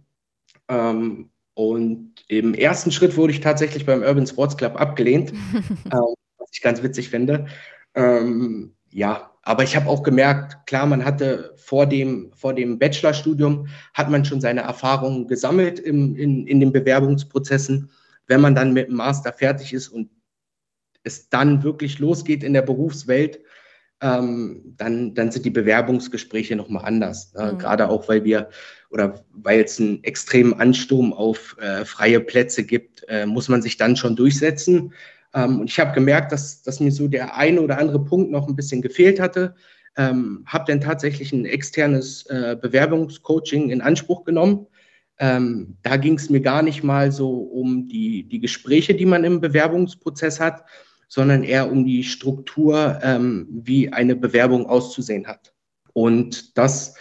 Ähm, 1.56 1.64
und 1.64 2.14
im 2.28 2.54
ersten 2.54 2.92
Schritt 2.92 3.18
wurde 3.18 3.34
ich 3.34 3.42
tatsächlich 3.42 3.86
beim 3.86 4.02
Urban 4.02 4.28
Sports 4.28 4.58
Club 4.58 4.80
abgelehnt, 4.80 5.32
äh, 5.86 5.98
was 6.38 6.50
ich 6.52 6.62
ganz 6.62 6.84
witzig 6.84 7.10
finde. 7.10 7.48
Ähm, 7.96 8.74
ja, 8.90 9.32
aber 9.44 9.64
ich 9.64 9.76
habe 9.76 9.90
auch 9.90 10.04
gemerkt, 10.04 10.66
klar, 10.68 10.86
man 10.86 11.04
hatte 11.04 11.54
vor 11.58 11.88
dem, 11.88 12.32
vor 12.36 12.54
dem 12.54 12.78
Bachelorstudium, 12.78 13.68
hat 13.94 14.10
man 14.10 14.24
schon 14.24 14.42
seine 14.42 14.62
Erfahrungen 14.62 15.28
gesammelt 15.28 15.80
im, 15.80 16.16
in, 16.16 16.46
in 16.46 16.60
den 16.60 16.72
Bewerbungsprozessen. 16.72 17.90
Wenn 18.28 18.42
man 18.42 18.56
dann 18.56 18.74
mit 18.74 18.88
dem 18.88 18.96
Master 18.96 19.34
fertig 19.34 19.74
ist 19.74 19.88
und 19.88 20.10
es 21.04 21.30
dann 21.30 21.64
wirklich 21.64 21.98
losgeht 21.98 22.44
in 22.44 22.54
der 22.54 22.62
Berufswelt, 22.62 23.40
ähm, 24.02 24.74
dann, 24.78 25.14
dann 25.14 25.32
sind 25.32 25.46
die 25.46 25.52
Bewerbungsgespräche 25.52 26.56
nochmal 26.56 26.86
anders. 26.86 27.34
Äh, 27.36 27.54
mhm. 27.54 27.58
Gerade 27.60 27.90
auch, 27.90 28.08
weil 28.10 28.24
wir 28.24 28.50
oder 28.90 29.24
weil 29.32 29.62
es 29.62 29.80
einen 29.80 30.04
extremen 30.04 30.54
Ansturm 30.54 31.14
auf 31.14 31.56
äh, 31.60 31.86
freie 31.86 32.20
Plätze 32.20 32.64
gibt, 32.64 33.06
äh, 33.08 33.26
muss 33.26 33.48
man 33.48 33.62
sich 33.62 33.78
dann 33.78 33.96
schon 33.96 34.16
durchsetzen. 34.16 34.94
Ähm, 35.34 35.62
und 35.62 35.70
ich 35.70 35.80
habe 35.80 35.94
gemerkt, 35.94 36.32
dass, 36.32 36.62
dass 36.64 36.80
mir 36.80 36.92
so 36.92 37.08
der 37.08 37.38
eine 37.38 37.62
oder 37.62 37.78
andere 37.78 38.04
Punkt 38.04 38.32
noch 38.32 38.48
ein 38.48 38.56
bisschen 38.56 38.82
gefehlt 38.82 39.20
hatte. 39.20 39.56
Ähm, 39.98 40.44
habe 40.46 40.66
dann 40.68 40.82
tatsächlich 40.82 41.32
ein 41.32 41.46
externes 41.46 42.26
äh, 42.28 42.58
Bewerbungscoaching 42.60 43.70
in 43.70 43.82
Anspruch 43.82 44.24
genommen. 44.24 44.68
Ähm, 45.20 45.78
da 45.84 45.98
ging 45.98 46.16
es 46.16 46.30
mir 46.30 46.42
gar 46.42 46.64
nicht 46.64 46.84
mal 46.84 47.12
so 47.12 47.30
um 47.30 47.88
die, 47.88 48.24
die 48.28 48.40
Gespräche, 48.40 48.96
die 48.96 49.06
man 49.06 49.24
im 49.24 49.42
Bewerbungsprozess 49.42 50.40
hat, 50.40 50.64
sondern 51.12 51.44
eher 51.44 51.70
um 51.70 51.84
die 51.86 52.06
Struktur, 52.06 52.98
ähm, 53.04 53.46
wie 53.52 53.92
eine 53.92 54.16
Bewerbung 54.16 54.66
auszusehen 54.66 55.28
hat. 55.28 55.54
Und 55.92 56.58
das 56.58 56.96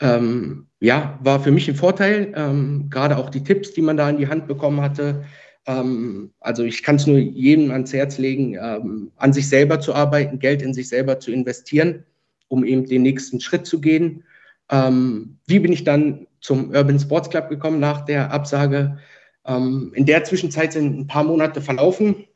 ähm, 0.00 0.68
ja, 0.78 1.18
war 1.24 1.40
für 1.40 1.50
mich 1.50 1.68
ein 1.68 1.74
Vorteil. 1.74 2.32
Ähm, 2.36 2.86
gerade 2.88 3.16
auch 3.16 3.30
die 3.30 3.42
Tipps, 3.42 3.72
die 3.72 3.82
man 3.82 3.96
da 3.96 4.08
in 4.08 4.18
die 4.18 4.28
Hand 4.28 4.46
bekommen 4.46 4.80
hatte. 4.80 5.24
Ähm, 5.66 6.30
also 6.38 6.62
ich 6.62 6.84
kann 6.84 6.96
es 6.96 7.08
nur 7.08 7.18
jedem 7.18 7.72
ans 7.72 7.92
Herz 7.92 8.16
legen, 8.18 8.54
ähm, 8.54 9.10
an 9.16 9.32
sich 9.32 9.48
selber 9.48 9.80
zu 9.80 9.92
arbeiten, 9.92 10.38
Geld 10.38 10.62
in 10.62 10.72
sich 10.72 10.88
selber 10.88 11.18
zu 11.18 11.32
investieren, 11.32 12.04
um 12.46 12.64
eben 12.64 12.86
den 12.86 13.02
nächsten 13.02 13.40
Schritt 13.40 13.66
zu 13.66 13.80
gehen. 13.80 14.22
Ähm, 14.70 15.36
wie 15.48 15.58
bin 15.58 15.72
ich 15.72 15.82
dann 15.82 16.28
zum 16.40 16.70
Urban 16.70 17.00
Sports 17.00 17.28
Club 17.28 17.48
gekommen 17.48 17.80
nach 17.80 18.04
der 18.04 18.30
Absage? 18.30 18.98
In 19.46 20.04
der 20.04 20.24
Zwischenzeit 20.24 20.74
sind 20.74 20.98
ein 20.98 21.06
paar 21.06 21.24
Monate 21.24 21.62
verlaufen 21.62 22.27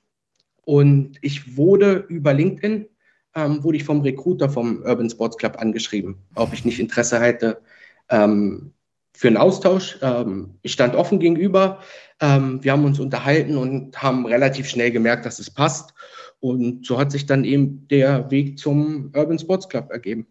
und 0.64 1.18
ich 1.20 1.56
wurde 1.56 2.04
über 2.08 2.32
LinkedIn 2.32 2.86
ähm, 3.34 3.64
wurde 3.64 3.76
ich 3.76 3.84
vom 3.84 4.02
Recruiter 4.02 4.48
vom 4.48 4.82
Urban 4.82 5.10
Sports 5.10 5.36
Club 5.36 5.56
angeschrieben, 5.58 6.16
ob 6.34 6.52
ich 6.52 6.64
nicht 6.64 6.78
Interesse 6.78 7.20
hätte 7.20 7.62
ähm, 8.10 8.72
für 9.14 9.28
einen 9.28 9.36
Austausch. 9.36 9.98
Ähm, 10.02 10.58
ich 10.62 10.72
stand 10.72 10.94
offen 10.94 11.18
gegenüber. 11.18 11.80
Ähm, 12.20 12.62
wir 12.62 12.72
haben 12.72 12.84
uns 12.84 13.00
unterhalten 13.00 13.56
und 13.56 14.02
haben 14.02 14.26
relativ 14.26 14.68
schnell 14.68 14.90
gemerkt, 14.90 15.26
dass 15.26 15.38
es 15.38 15.50
passt. 15.50 15.94
Und 16.40 16.86
so 16.86 16.98
hat 16.98 17.12
sich 17.12 17.26
dann 17.26 17.44
eben 17.44 17.86
der 17.88 18.30
Weg 18.30 18.58
zum 18.58 19.12
Urban 19.14 19.38
Sports 19.38 19.68
Club 19.68 19.90
ergeben. 19.90 20.26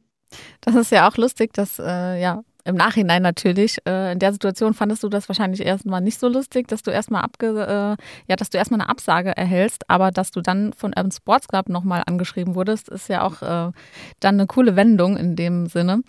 Das 0.62 0.76
ist 0.76 0.92
ja 0.92 1.10
auch 1.10 1.18
lustig, 1.18 1.54
dass 1.54 1.80
äh, 1.80 2.22
ja 2.22 2.44
im 2.64 2.76
Nachhinein 2.76 3.22
natürlich. 3.22 3.78
Äh, 3.88 4.14
in 4.14 4.20
der 4.20 4.34
Situation 4.34 4.74
fandest 4.74 5.04
du 5.04 5.10
das 5.10 5.30
wahrscheinlich 5.30 5.62
erstmal 5.62 6.02
nicht 6.02 6.20
so 6.20 6.28
lustig, 6.28 6.68
dass 6.68 6.84
du 6.84 6.92
erstmal 6.92 7.22
abge, 7.24 7.48
äh, 7.48 8.04
ja, 8.28 8.36
dass 8.36 8.50
du 8.50 8.58
erstmal 8.58 8.82
eine 8.82 8.90
Absage 8.90 9.36
erhältst, 9.36 9.90
aber 9.90 10.12
dass 10.12 10.32
du 10.32 10.42
dann 10.42 10.74
von 10.74 10.92
Urban 10.96 11.12
Sports 11.12 11.48
Club 11.48 11.70
nochmal 11.70 12.04
angeschrieben 12.06 12.56
wurdest, 12.56 12.90
ist 12.90 13.10
ja 13.10 13.24
auch 13.24 13.42
äh, 13.42 13.72
dann 14.20 14.36
eine 14.36 14.48
coole 14.48 14.76
Wendung 14.76 15.18
in 15.18 15.36
dem 15.36 15.68
Sinne. 15.68 16.02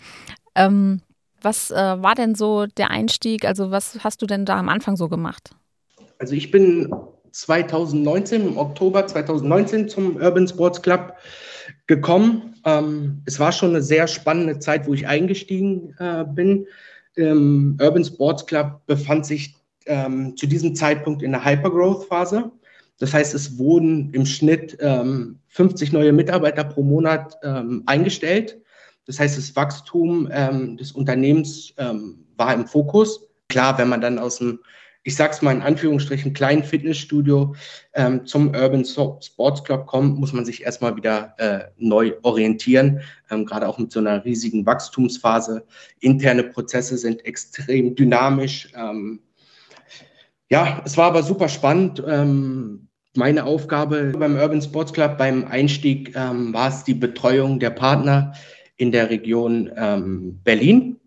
Ähm, 0.55 1.01
was 1.41 1.71
äh, 1.71 1.75
war 1.75 2.15
denn 2.15 2.35
so 2.35 2.65
der 2.65 2.89
Einstieg? 2.89 3.45
Also, 3.45 3.71
was 3.71 4.03
hast 4.03 4.21
du 4.21 4.25
denn 4.25 4.45
da 4.45 4.57
am 4.57 4.69
Anfang 4.69 4.95
so 4.95 5.09
gemacht? 5.09 5.51
Also, 6.19 6.35
ich 6.35 6.51
bin 6.51 6.93
2019, 7.33 8.47
im 8.47 8.57
Oktober 8.57 9.05
2019 9.05 9.89
zum 9.89 10.15
Urban 10.17 10.47
Sports 10.47 10.81
Club 10.81 11.15
gekommen. 11.87 12.55
Ähm, 12.63 13.23
es 13.25 13.39
war 13.39 13.51
schon 13.51 13.71
eine 13.71 13.81
sehr 13.81 14.07
spannende 14.07 14.59
Zeit, 14.59 14.87
wo 14.87 14.93
ich 14.93 15.07
eingestiegen 15.07 15.95
äh, 15.97 16.23
bin. 16.23 16.67
Ähm, 17.17 17.77
Urban 17.81 18.05
Sports 18.05 18.45
Club 18.45 18.85
befand 18.85 19.25
sich 19.25 19.55
ähm, 19.87 20.37
zu 20.37 20.45
diesem 20.45 20.75
Zeitpunkt 20.75 21.23
in 21.23 21.31
der 21.31 21.43
Hypergrowth-Phase. 21.43 22.51
Das 22.99 23.13
heißt, 23.13 23.33
es 23.33 23.57
wurden 23.57 24.13
im 24.13 24.25
Schnitt 24.25 24.77
50 24.79 25.89
ähm, 25.89 25.99
neue 25.99 26.13
Mitarbeiter 26.13 26.63
pro 26.63 26.83
Monat 26.83 27.35
ähm, 27.43 27.81
eingestellt. 27.87 28.61
Das 29.07 29.19
heißt, 29.19 29.37
das 29.37 29.55
Wachstum 29.55 30.29
ähm, 30.31 30.77
des 30.77 30.91
Unternehmens 30.93 31.73
war 32.37 32.53
im 32.53 32.67
Fokus. 32.67 33.27
Klar, 33.49 33.77
wenn 33.77 33.89
man 33.89 33.99
dann 33.99 34.19
aus 34.19 34.37
dem 34.37 34.59
ich 35.03 35.15
sag's 35.15 35.41
mal 35.41 35.51
in 35.51 35.61
Anführungsstrichen, 35.61 36.33
kleinen 36.33 36.63
Fitnessstudio 36.63 37.55
ähm, 37.93 38.25
zum 38.25 38.55
Urban 38.55 38.85
Sports 38.85 39.63
Club 39.63 39.85
kommt, 39.85 40.17
muss 40.17 40.31
man 40.31 40.45
sich 40.45 40.63
erstmal 40.63 40.95
wieder 40.95 41.35
äh, 41.37 41.65
neu 41.77 42.13
orientieren, 42.23 43.01
ähm, 43.29 43.45
gerade 43.45 43.67
auch 43.67 43.77
mit 43.77 43.91
so 43.91 43.99
einer 43.99 44.23
riesigen 44.23 44.65
Wachstumsphase. 44.65 45.65
Interne 45.99 46.43
Prozesse 46.43 46.97
sind 46.97 47.25
extrem 47.25 47.95
dynamisch. 47.95 48.69
Ähm, 48.75 49.19
ja, 50.49 50.81
es 50.85 50.95
war 50.97 51.07
aber 51.07 51.23
super 51.23 51.49
spannend. 51.49 52.01
Ähm, 52.07 52.87
meine 53.15 53.43
Aufgabe 53.43 54.13
beim 54.17 54.35
Urban 54.35 54.61
Sports 54.61 54.93
Club 54.93 55.17
beim 55.17 55.45
Einstieg 55.45 56.15
ähm, 56.15 56.53
war 56.53 56.69
es 56.69 56.83
die 56.83 56.95
Betreuung 56.95 57.59
der 57.59 57.71
Partner 57.71 58.33
in 58.77 58.91
der 58.91 59.09
Region 59.09 59.69
ähm, 59.75 60.39
Berlin 60.43 60.99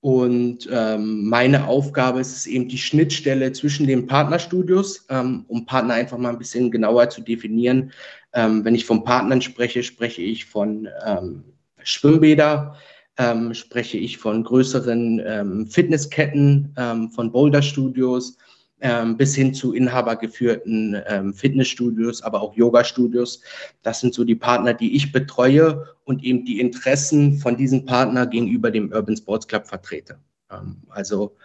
und 0.00 0.66
ähm, 0.72 1.28
meine 1.28 1.66
Aufgabe 1.66 2.20
ist 2.20 2.34
es 2.34 2.46
eben 2.46 2.68
die 2.68 2.78
Schnittstelle 2.78 3.52
zwischen 3.52 3.86
den 3.86 4.06
Partnerstudios, 4.06 5.04
ähm, 5.10 5.44
um 5.48 5.66
Partner 5.66 5.94
einfach 5.94 6.16
mal 6.16 6.30
ein 6.30 6.38
bisschen 6.38 6.70
genauer 6.70 7.10
zu 7.10 7.20
definieren. 7.20 7.92
Ähm, 8.32 8.64
wenn 8.64 8.74
ich 8.74 8.86
von 8.86 9.04
Partnern 9.04 9.42
spreche, 9.42 9.82
spreche 9.82 10.22
ich 10.22 10.46
von 10.46 10.88
ähm, 11.04 11.44
Schwimmbäder, 11.82 12.76
ähm, 13.18 13.52
spreche 13.52 13.98
ich 13.98 14.16
von 14.16 14.42
größeren 14.42 15.22
ähm, 15.26 15.66
Fitnessketten, 15.66 16.74
ähm, 16.78 17.10
von 17.10 17.30
Boulderstudios, 17.30 18.38
ähm, 18.80 19.16
bis 19.16 19.34
hin 19.34 19.54
zu 19.54 19.72
inhabergeführten 19.72 21.00
ähm, 21.06 21.34
Fitnessstudios, 21.34 22.22
aber 22.22 22.40
auch 22.40 22.54
Yoga-Studios. 22.54 23.42
Das 23.82 24.00
sind 24.00 24.14
so 24.14 24.24
die 24.24 24.34
Partner, 24.34 24.74
die 24.74 24.96
ich 24.96 25.12
betreue 25.12 25.86
und 26.04 26.24
eben 26.24 26.44
die 26.44 26.60
Interessen 26.60 27.38
von 27.38 27.56
diesen 27.56 27.84
Partnern 27.84 28.30
gegenüber 28.30 28.70
dem 28.70 28.92
Urban 28.92 29.16
Sports 29.16 29.46
Club 29.46 29.66
vertrete. 29.66 30.18
Ähm, 30.50 30.78
also 30.88 31.36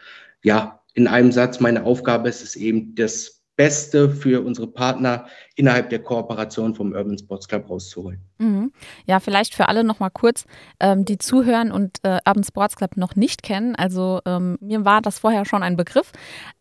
ja, 0.44 0.82
in 0.94 1.08
einem 1.08 1.32
Satz, 1.32 1.60
meine 1.60 1.84
Aufgabe 1.84 2.30
ist 2.30 2.44
es 2.44 2.56
eben, 2.56 2.96
das 2.96 3.45
Beste 3.56 4.10
für 4.10 4.46
unsere 4.46 4.68
Partner 4.68 5.28
innerhalb 5.56 5.90
der 5.90 6.00
Kooperation 6.00 6.76
vom 6.76 6.92
Urban 6.92 7.18
Sports 7.18 7.48
Club 7.48 7.70
rauszuholen. 7.70 8.20
Mhm. 8.38 8.72
Ja, 9.06 9.20
vielleicht 9.20 9.56
für 9.56 9.70
alle 9.70 9.84
nochmal 9.84 10.12
kurz, 10.12 10.46
ähm, 10.80 11.06
die 11.06 11.18
zuhören 11.18 11.72
und 11.72 12.00
äh, 12.04 12.20
Urban 12.28 12.44
Sports 12.44 12.76
Club 12.76 12.98
noch 12.98 13.16
nicht 13.16 13.44
kennen. 13.44 13.76
Also 13.76 14.20
ähm, 14.26 14.58
mir 14.60 14.84
war 14.84 15.02
das 15.02 15.20
vorher 15.20 15.46
schon 15.46 15.64
ein 15.64 15.78
Begriff. 15.78 16.12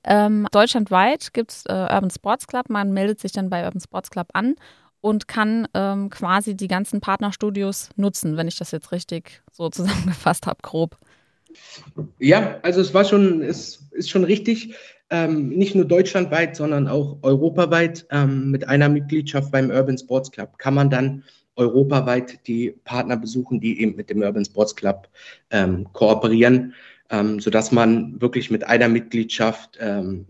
Ähm, 0.04 0.46
deutschlandweit 0.52 1.32
gibt 1.32 1.50
es 1.50 1.66
äh, 1.66 1.72
Urban 1.72 2.10
Sports 2.10 2.46
Club. 2.46 2.70
Man 2.70 2.92
meldet 2.92 3.20
sich 3.20 3.32
dann 3.32 3.50
bei 3.50 3.64
Urban 3.64 3.80
Sports 3.80 4.10
Club 4.10 4.28
an 4.32 4.54
und 5.00 5.28
kann 5.28 5.68
ähm, 5.74 6.10
quasi 6.10 6.56
die 6.56 6.68
ganzen 6.68 7.00
Partnerstudios 7.00 7.90
nutzen, 7.96 8.36
wenn 8.36 8.48
ich 8.48 8.56
das 8.56 8.70
jetzt 8.70 8.92
richtig 8.92 9.42
so 9.52 9.68
zusammengefasst 9.70 10.46
habe, 10.46 10.60
grob. 10.62 10.96
Ja, 12.18 12.58
also 12.62 12.80
es 12.80 12.94
war 12.94 13.04
schon, 13.04 13.42
es 13.42 13.82
ist 13.92 14.10
schon 14.10 14.24
richtig 14.24 14.74
ähm, 15.10 15.50
nicht 15.50 15.74
nur 15.74 15.84
deutschlandweit, 15.84 16.56
sondern 16.56 16.88
auch 16.88 17.18
europaweit 17.22 18.06
ähm, 18.10 18.50
mit 18.50 18.68
einer 18.68 18.88
Mitgliedschaft 18.88 19.52
beim 19.52 19.70
Urban 19.70 19.98
Sports 19.98 20.30
Club 20.30 20.58
kann 20.58 20.74
man 20.74 20.90
dann 20.90 21.24
europaweit 21.56 22.46
die 22.46 22.74
Partner 22.84 23.16
besuchen, 23.16 23.60
die 23.60 23.80
eben 23.80 23.96
mit 23.96 24.10
dem 24.10 24.22
Urban 24.22 24.44
Sports 24.44 24.74
Club 24.74 25.08
ähm, 25.50 25.86
kooperieren, 25.92 26.74
ähm, 27.10 27.38
sodass 27.40 27.70
man 27.70 28.20
wirklich 28.20 28.50
mit 28.50 28.64
einer 28.64 28.88
Mitgliedschaft 28.88 29.78
ähm, 29.80 30.26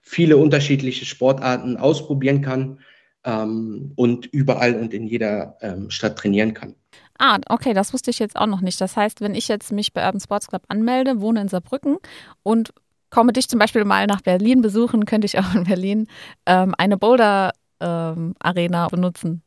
viele 0.00 0.36
unterschiedliche 0.36 1.04
Sportarten 1.04 1.76
ausprobieren 1.76 2.40
kann 2.40 2.80
ähm, 3.24 3.92
und 3.96 4.26
überall 4.26 4.74
und 4.74 4.94
in 4.94 5.06
jeder 5.06 5.56
ähm, 5.60 5.90
Stadt 5.90 6.18
trainieren 6.18 6.54
kann. 6.54 6.74
Ah, 7.18 7.38
okay, 7.48 7.74
das 7.74 7.92
wusste 7.92 8.10
ich 8.10 8.18
jetzt 8.18 8.36
auch 8.36 8.46
noch 8.46 8.60
nicht. 8.60 8.80
Das 8.80 8.96
heißt, 8.96 9.20
wenn 9.20 9.34
ich 9.34 9.48
jetzt 9.48 9.72
mich 9.72 9.92
bei 9.92 10.04
Urban 10.04 10.20
Sports 10.20 10.48
Club 10.48 10.64
anmelde, 10.68 11.20
wohne 11.20 11.42
in 11.42 11.48
Saarbrücken 11.48 11.98
und 12.42 12.72
komme 13.14 13.32
dich 13.32 13.48
zum 13.48 13.60
Beispiel 13.60 13.84
mal 13.84 14.06
nach 14.06 14.22
Berlin 14.22 14.60
besuchen, 14.60 15.06
könnte 15.06 15.26
ich 15.26 15.38
auch 15.38 15.54
in 15.54 15.64
Berlin 15.64 16.08
ähm, 16.46 16.74
eine 16.76 16.98
Boulder-Arena 16.98 18.84
ähm, 18.84 18.90
benutzen. 18.90 19.42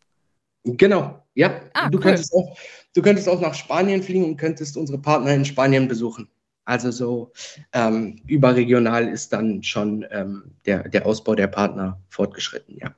Genau, 0.63 1.21
ja. 1.35 1.59
Ah, 1.73 1.89
du, 1.89 1.97
cool. 1.97 2.03
könntest 2.03 2.33
auch, 2.33 2.57
du 2.95 3.01
könntest 3.01 3.27
auch 3.27 3.41
nach 3.41 3.53
Spanien 3.53 4.01
fliegen 4.01 4.23
und 4.23 4.37
könntest 4.37 4.77
unsere 4.77 4.97
Partner 4.97 5.33
in 5.33 5.43
Spanien 5.43 5.89
besuchen. 5.89 6.29
Also 6.63 6.91
so 6.91 7.33
ähm, 7.73 8.21
überregional 8.27 9.07
ist 9.07 9.33
dann 9.33 9.61
schon 9.63 10.05
ähm, 10.11 10.43
der, 10.65 10.87
der 10.87 11.05
Ausbau 11.05 11.35
der 11.35 11.47
Partner 11.47 11.99
fortgeschritten, 12.09 12.77
ja. 12.77 12.95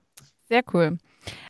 Sehr 0.49 0.61
cool. 0.73 0.97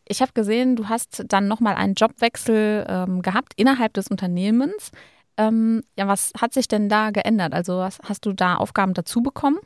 Ich 0.08 0.22
habe 0.22 0.32
gesehen, 0.34 0.76
du 0.76 0.88
hast 0.88 1.24
dann 1.28 1.48
nochmal 1.48 1.76
einen 1.76 1.94
Jobwechsel 1.94 2.86
ähm, 2.88 3.22
gehabt 3.22 3.54
innerhalb 3.58 3.94
des 3.94 4.08
Unternehmens. 4.08 4.92
Ähm, 5.40 5.84
ja, 5.98 6.08
was 6.08 6.34
hat 6.40 6.54
sich 6.54 6.68
denn 6.68 6.90
da 6.90 7.12
geändert? 7.12 7.54
Also 7.54 7.78
was, 7.78 8.00
hast 8.04 8.26
du 8.26 8.34
da 8.34 8.56
Aufgaben 8.56 8.94
dazu 8.94 9.24
bekommen? 9.24 9.58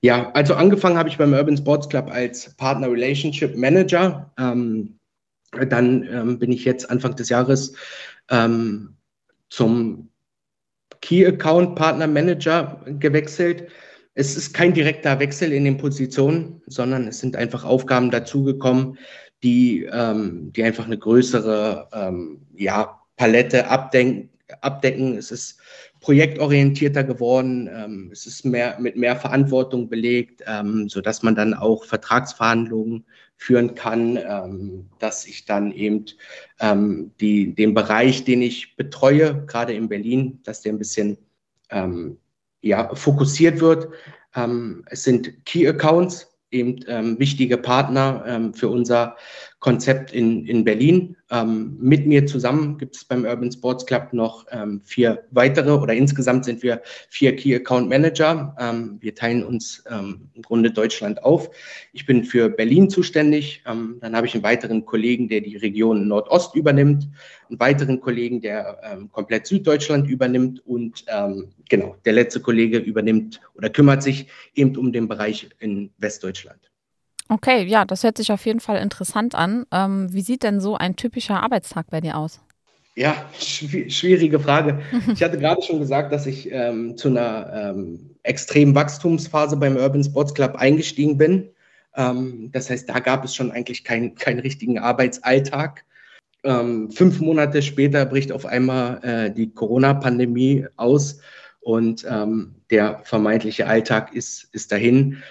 Ja, 0.00 0.32
also 0.32 0.54
angefangen 0.54 0.96
habe 0.96 1.10
ich 1.10 1.18
beim 1.18 1.34
Urban 1.34 1.56
Sports 1.56 1.88
Club 1.88 2.10
als 2.10 2.56
Partner 2.56 2.90
Relationship 2.90 3.54
Manager. 3.56 4.32
Ähm, 4.38 4.98
dann 5.68 6.02
ähm, 6.10 6.38
bin 6.38 6.50
ich 6.50 6.64
jetzt 6.64 6.90
Anfang 6.90 7.14
des 7.14 7.28
Jahres 7.28 7.74
ähm, 8.30 8.96
zum 9.50 10.08
Key 11.02 11.26
Account 11.26 11.76
Partner 11.76 12.06
Manager 12.06 12.82
gewechselt. 12.98 13.68
Es 14.14 14.34
ist 14.34 14.54
kein 14.54 14.72
direkter 14.72 15.20
Wechsel 15.20 15.52
in 15.52 15.64
den 15.64 15.76
Positionen, 15.76 16.62
sondern 16.66 17.06
es 17.08 17.20
sind 17.20 17.36
einfach 17.36 17.64
Aufgaben 17.64 18.10
dazugekommen, 18.10 18.96
die, 19.42 19.84
ähm, 19.92 20.52
die 20.54 20.62
einfach 20.64 20.86
eine 20.86 20.98
größere 20.98 21.88
ähm, 21.92 22.46
ja, 22.56 22.98
Palette 23.16 23.68
abdenken, 23.68 24.30
abdecken. 24.60 25.16
Es 25.16 25.30
ist 25.30 25.58
projektorientierter 26.00 27.04
geworden. 27.04 27.68
Ähm, 27.72 28.10
es 28.12 28.26
ist 28.26 28.44
mehr, 28.44 28.78
mit 28.78 28.96
mehr 28.96 29.16
Verantwortung 29.16 29.88
belegt, 29.88 30.42
ähm, 30.46 30.88
sodass 30.88 31.22
man 31.22 31.34
dann 31.34 31.54
auch 31.54 31.84
Vertragsverhandlungen 31.84 33.04
führen 33.36 33.74
kann, 33.74 34.16
ähm, 34.16 34.86
dass 34.98 35.26
ich 35.26 35.44
dann 35.44 35.72
eben 35.72 36.06
ähm, 36.60 37.12
die, 37.20 37.54
den 37.54 37.74
Bereich, 37.74 38.24
den 38.24 38.42
ich 38.42 38.76
betreue, 38.76 39.44
gerade 39.46 39.74
in 39.74 39.88
Berlin, 39.88 40.40
dass 40.44 40.62
der 40.62 40.72
ein 40.72 40.78
bisschen 40.78 41.18
ähm, 41.70 42.18
ja, 42.62 42.94
fokussiert 42.94 43.60
wird. 43.60 43.88
Ähm, 44.34 44.84
es 44.86 45.02
sind 45.02 45.44
Key 45.44 45.66
Accounts, 45.68 46.32
eben 46.52 47.18
wichtige 47.18 47.58
Partner 47.58 48.52
für 48.54 48.68
unser 48.68 49.16
Konzept 49.66 50.12
in, 50.12 50.46
in 50.46 50.62
Berlin. 50.62 51.16
Ähm, 51.28 51.76
mit 51.80 52.06
mir 52.06 52.24
zusammen 52.24 52.78
gibt 52.78 52.94
es 52.94 53.04
beim 53.04 53.24
Urban 53.24 53.50
Sports 53.50 53.84
Club 53.84 54.12
noch 54.12 54.46
ähm, 54.52 54.80
vier 54.84 55.24
weitere 55.32 55.72
oder 55.72 55.92
insgesamt 55.92 56.44
sind 56.44 56.62
wir 56.62 56.82
vier 57.10 57.34
Key 57.34 57.52
Account 57.56 57.88
Manager. 57.88 58.54
Ähm, 58.60 58.98
wir 59.00 59.16
teilen 59.16 59.42
uns 59.42 59.82
ähm, 59.90 60.30
im 60.34 60.42
Grunde 60.42 60.70
Deutschland 60.70 61.24
auf. 61.24 61.50
Ich 61.92 62.06
bin 62.06 62.22
für 62.22 62.48
Berlin 62.48 62.88
zuständig. 62.88 63.64
Ähm, 63.66 63.96
dann 64.00 64.14
habe 64.14 64.28
ich 64.28 64.34
einen 64.34 64.44
weiteren 64.44 64.86
Kollegen, 64.86 65.28
der 65.28 65.40
die 65.40 65.56
Region 65.56 66.06
Nordost 66.06 66.54
übernimmt, 66.54 67.08
einen 67.50 67.58
weiteren 67.58 68.00
Kollegen, 68.00 68.40
der 68.40 68.78
ähm, 68.84 69.10
komplett 69.10 69.48
Süddeutschland 69.48 70.08
übernimmt 70.08 70.64
und 70.64 71.04
genau, 71.68 71.96
der 72.04 72.12
letzte 72.12 72.40
Kollege 72.40 72.78
übernimmt 72.78 73.40
oder 73.54 73.68
kümmert 73.68 74.04
sich 74.04 74.28
eben 74.54 74.76
um 74.76 74.92
den 74.92 75.08
Bereich 75.08 75.48
in 75.58 75.90
Westdeutschland. 75.98 76.70
Okay, 77.28 77.64
ja, 77.64 77.84
das 77.84 78.04
hört 78.04 78.16
sich 78.16 78.30
auf 78.30 78.46
jeden 78.46 78.60
Fall 78.60 78.78
interessant 78.78 79.34
an. 79.34 79.66
Ähm, 79.72 80.12
wie 80.12 80.20
sieht 80.20 80.42
denn 80.42 80.60
so 80.60 80.76
ein 80.76 80.96
typischer 80.96 81.42
Arbeitstag 81.42 81.86
bei 81.90 82.00
dir 82.00 82.16
aus? 82.16 82.40
Ja, 82.94 83.26
schwierige 83.38 84.40
Frage. 84.40 84.80
Ich 85.12 85.22
hatte 85.22 85.38
gerade 85.38 85.60
schon 85.62 85.80
gesagt, 85.80 86.12
dass 86.12 86.26
ich 86.26 86.50
ähm, 86.50 86.96
zu 86.96 87.08
einer 87.08 87.52
ähm, 87.52 88.16
extremen 88.22 88.74
Wachstumsphase 88.74 89.56
beim 89.56 89.76
Urban 89.76 90.02
Sports 90.02 90.34
Club 90.34 90.56
eingestiegen 90.56 91.18
bin. 91.18 91.50
Ähm, 91.94 92.50
das 92.52 92.70
heißt, 92.70 92.88
da 92.88 93.00
gab 93.00 93.24
es 93.24 93.34
schon 93.34 93.50
eigentlich 93.50 93.84
keinen 93.84 94.14
kein 94.14 94.38
richtigen 94.38 94.78
Arbeitsalltag. 94.78 95.84
Ähm, 96.44 96.90
fünf 96.90 97.20
Monate 97.20 97.60
später 97.60 98.06
bricht 98.06 98.30
auf 98.32 98.46
einmal 98.46 99.02
äh, 99.02 99.30
die 99.30 99.52
Corona-Pandemie 99.52 100.66
aus 100.76 101.20
und 101.60 102.06
ähm, 102.08 102.54
der 102.70 103.00
vermeintliche 103.04 103.66
Alltag 103.66 104.14
ist, 104.14 104.48
ist 104.52 104.70
dahin. 104.70 105.22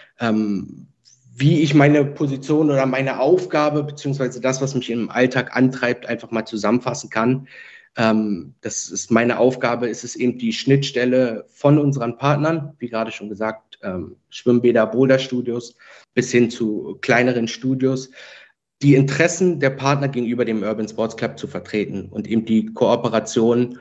Wie 1.38 1.62
ich 1.62 1.74
meine 1.74 2.06
Position 2.06 2.71
oder 2.71 2.86
meine 2.86 3.19
Aufgabe, 3.19 3.84
beziehungsweise 3.84 4.39
das, 4.39 4.62
was 4.62 4.74
mich 4.74 4.89
im 4.89 5.10
Alltag 5.10 5.54
antreibt, 5.54 6.06
einfach 6.06 6.32
mal 6.32 6.45
zusammenfassen 6.45 7.10
kann. 7.10 7.50
Ähm, 7.98 8.54
das 8.62 8.88
ist 8.89 9.12
meine 9.12 9.38
Aufgabe, 9.38 9.89
ist 9.89 10.06
es 10.06 10.15
eben 10.15 10.38
die 10.38 10.54
Schnittstelle 10.54 11.45
von 11.50 11.78
unseren 11.78 12.17
Partnern, 12.17 12.74
wie 12.80 12.88
gerade 12.88 13.12
schon 13.12 13.28
gesagt, 13.28 13.80
ähm, 13.84 14.15
Schwimmbäder, 14.30 14.88
Boulderstudios 14.88 15.76
bis 16.13 16.32
hin 16.32 16.50
zu 16.50 16.98
kleineren 17.02 17.50
Studios, 17.50 18.12
die 18.82 18.95
Interessen 18.95 19.60
der 19.60 19.71
Partner 19.71 20.08
gegenüber 20.08 20.45
dem 20.45 20.63
Urban 20.63 20.88
Sports 20.88 21.17
Club 21.17 21.38
zu 21.38 21.48
vertreten 21.48 22.08
und 22.12 22.28
eben 22.28 22.45
die 22.45 22.67
Kooperation 22.67 23.80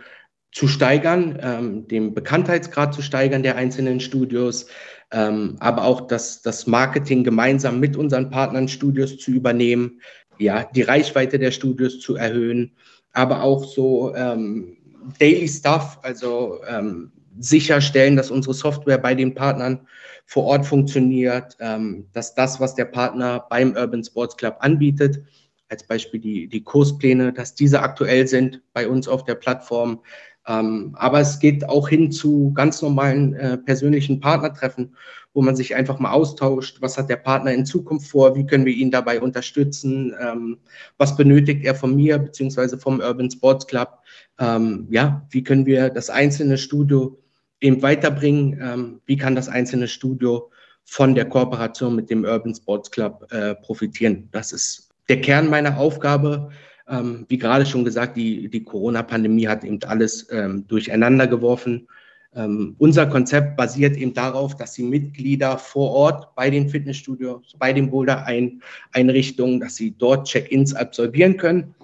zu 0.55 0.69
steigern, 0.69 1.39
ähm, 1.43 1.89
den 1.89 2.15
Bekanntheitsgrad 2.15 2.95
zu 2.95 3.03
steigern 3.03 3.43
der 3.43 3.57
einzelnen 3.57 3.99
Studios, 3.99 4.67
ähm, 5.11 5.57
aber 5.59 5.85
auch 5.85 6.03
das, 6.03 6.43
das 6.43 6.69
Marketing 6.69 7.25
gemeinsam 7.25 7.81
mit 7.81 7.97
unseren 7.97 8.31
Partnern 8.31 8.69
Studios 8.69 9.19
zu 9.19 9.33
übernehmen, 9.33 10.01
ja, 10.39 10.65
die 10.65 10.83
Reichweite 10.83 11.41
der 11.41 11.51
Studios 11.51 11.99
zu 11.99 12.15
erhöhen, 12.15 12.73
aber 13.13 13.43
auch 13.43 13.65
so 13.65 14.15
ähm, 14.15 14.77
Daily 15.19 15.49
Stuff, 15.49 15.99
also 16.03 16.61
ähm, 16.69 17.11
sicherstellen, 17.39 18.17
dass 18.17 18.31
unsere 18.31 18.55
Software 18.55 18.99
bei 18.99 19.17
den 19.17 19.35
Partnern 19.35 19.89
vor 20.25 20.45
Ort 20.45 20.67
funktioniert, 20.67 21.57
ähm, 21.59 22.07
dass 22.13 22.37
das, 22.37 22.61
was 22.61 22.77
der 22.77 22.87
Partner 22.87 23.45
beim 23.51 23.75
Urban 23.75 24.05
Sports 24.05 24.37
Club 24.37 24.57
anbietet, 24.61 25.21
als 25.69 25.83
Beispiel 25.85 26.21
die, 26.21 26.47
die 26.47 26.63
Kurspläne, 26.63 27.33
dass 27.33 27.57
diese 27.57 27.81
aktuell 27.81 28.29
sind 28.29 28.63
bei 28.73 28.87
uns 28.87 29.09
auf 29.09 29.25
der 29.25 29.35
Plattform, 29.35 30.01
ähm, 30.47 30.95
aber 30.99 31.21
es 31.21 31.39
geht 31.39 31.69
auch 31.69 31.89
hin 31.89 32.13
zu 32.13 32.53
ganz 32.55 32.83
normalen 32.83 33.35
äh, 33.35 33.57
persönlichen 33.57 34.21
Partnertreffen, 34.21 34.95
wo 35.33 35.43
man 35.43 35.57
sich 35.57 35.75
einfach 35.75 35.99
mal 35.99 36.13
austauscht. 36.13 36.79
Was 36.81 36.99
hat 36.99 37.09
der 37.09 37.17
Partner 37.17 37.53
in 37.53 37.67
Zukunft 37.67 38.09
vor? 38.09 38.37
Wie 38.37 38.47
können 38.47 38.67
wir 38.67 38.75
ihn 38.75 38.91
dabei 38.91 39.21
unterstützen? 39.21 40.15
Ähm, 40.21 40.59
was 40.99 41.17
benötigt 41.17 41.65
er 41.65 41.75
von 41.75 41.97
mir 41.97 42.19
beziehungsweise 42.19 42.79
vom 42.79 43.01
Urban 43.01 43.31
Sports 43.31 43.67
Club? 43.67 43.99
Ähm, 44.39 44.87
ja, 44.91 45.27
wie 45.31 45.43
können 45.43 45.67
wir 45.67 45.91
das 45.91 46.11
einzelne 46.11 46.59
Studio 46.59 47.19
eben 47.61 47.83
weiterbringen? 47.83 48.61
Ähm, 48.63 49.01
wie 49.07 49.17
kann 49.17 49.35
das 49.35 49.49
einzelne 49.49 49.89
Studio 49.89 50.51
von 50.85 51.15
der 51.15 51.25
Kooperation 51.29 51.97
mit 51.97 52.11
dem 52.11 52.25
Urban 52.25 52.55
Sports 52.55 52.91
Club 52.91 53.27
äh, 53.33 53.55
profitieren? 53.55 54.29
Das 54.31 54.53
ist 54.53 54.91
der 55.09 55.21
Kern 55.21 55.49
meiner 55.49 55.79
Aufgabe. 55.79 56.51
Ähm, 56.89 57.25
wie 57.29 57.39
gerade 57.39 57.65
schon 57.65 57.85
gesagt, 57.85 58.17
die, 58.17 58.49
die 58.49 58.63
Corona-Pandemie 58.63 59.49
hat 59.49 59.65
eben 59.65 59.83
alles 59.85 60.29
ähm, 60.31 60.67
durcheinander 60.67 61.27
geworfen. 61.27 61.89
Ähm, 62.35 62.75
unser 62.79 63.07
Konzept 63.07 63.57
basiert 63.57 63.97
eben 63.97 64.13
darauf, 64.13 64.57
dass 64.57 64.73
die 64.73 64.83
Mitglieder 64.83 65.57
vor 65.57 65.91
Ort 65.93 66.35
bei 66.35 66.51
den 66.51 66.69
Fitnessstudios, 66.69 67.55
bei 67.59 67.73
den 67.73 67.91
Boulder-Einrichtungen, 67.91 69.61
dass 69.61 69.77
sie 69.77 69.95
dort 69.97 70.27
Check-ins 70.27 70.75
absolvieren 70.75 71.37
können. 71.37 71.75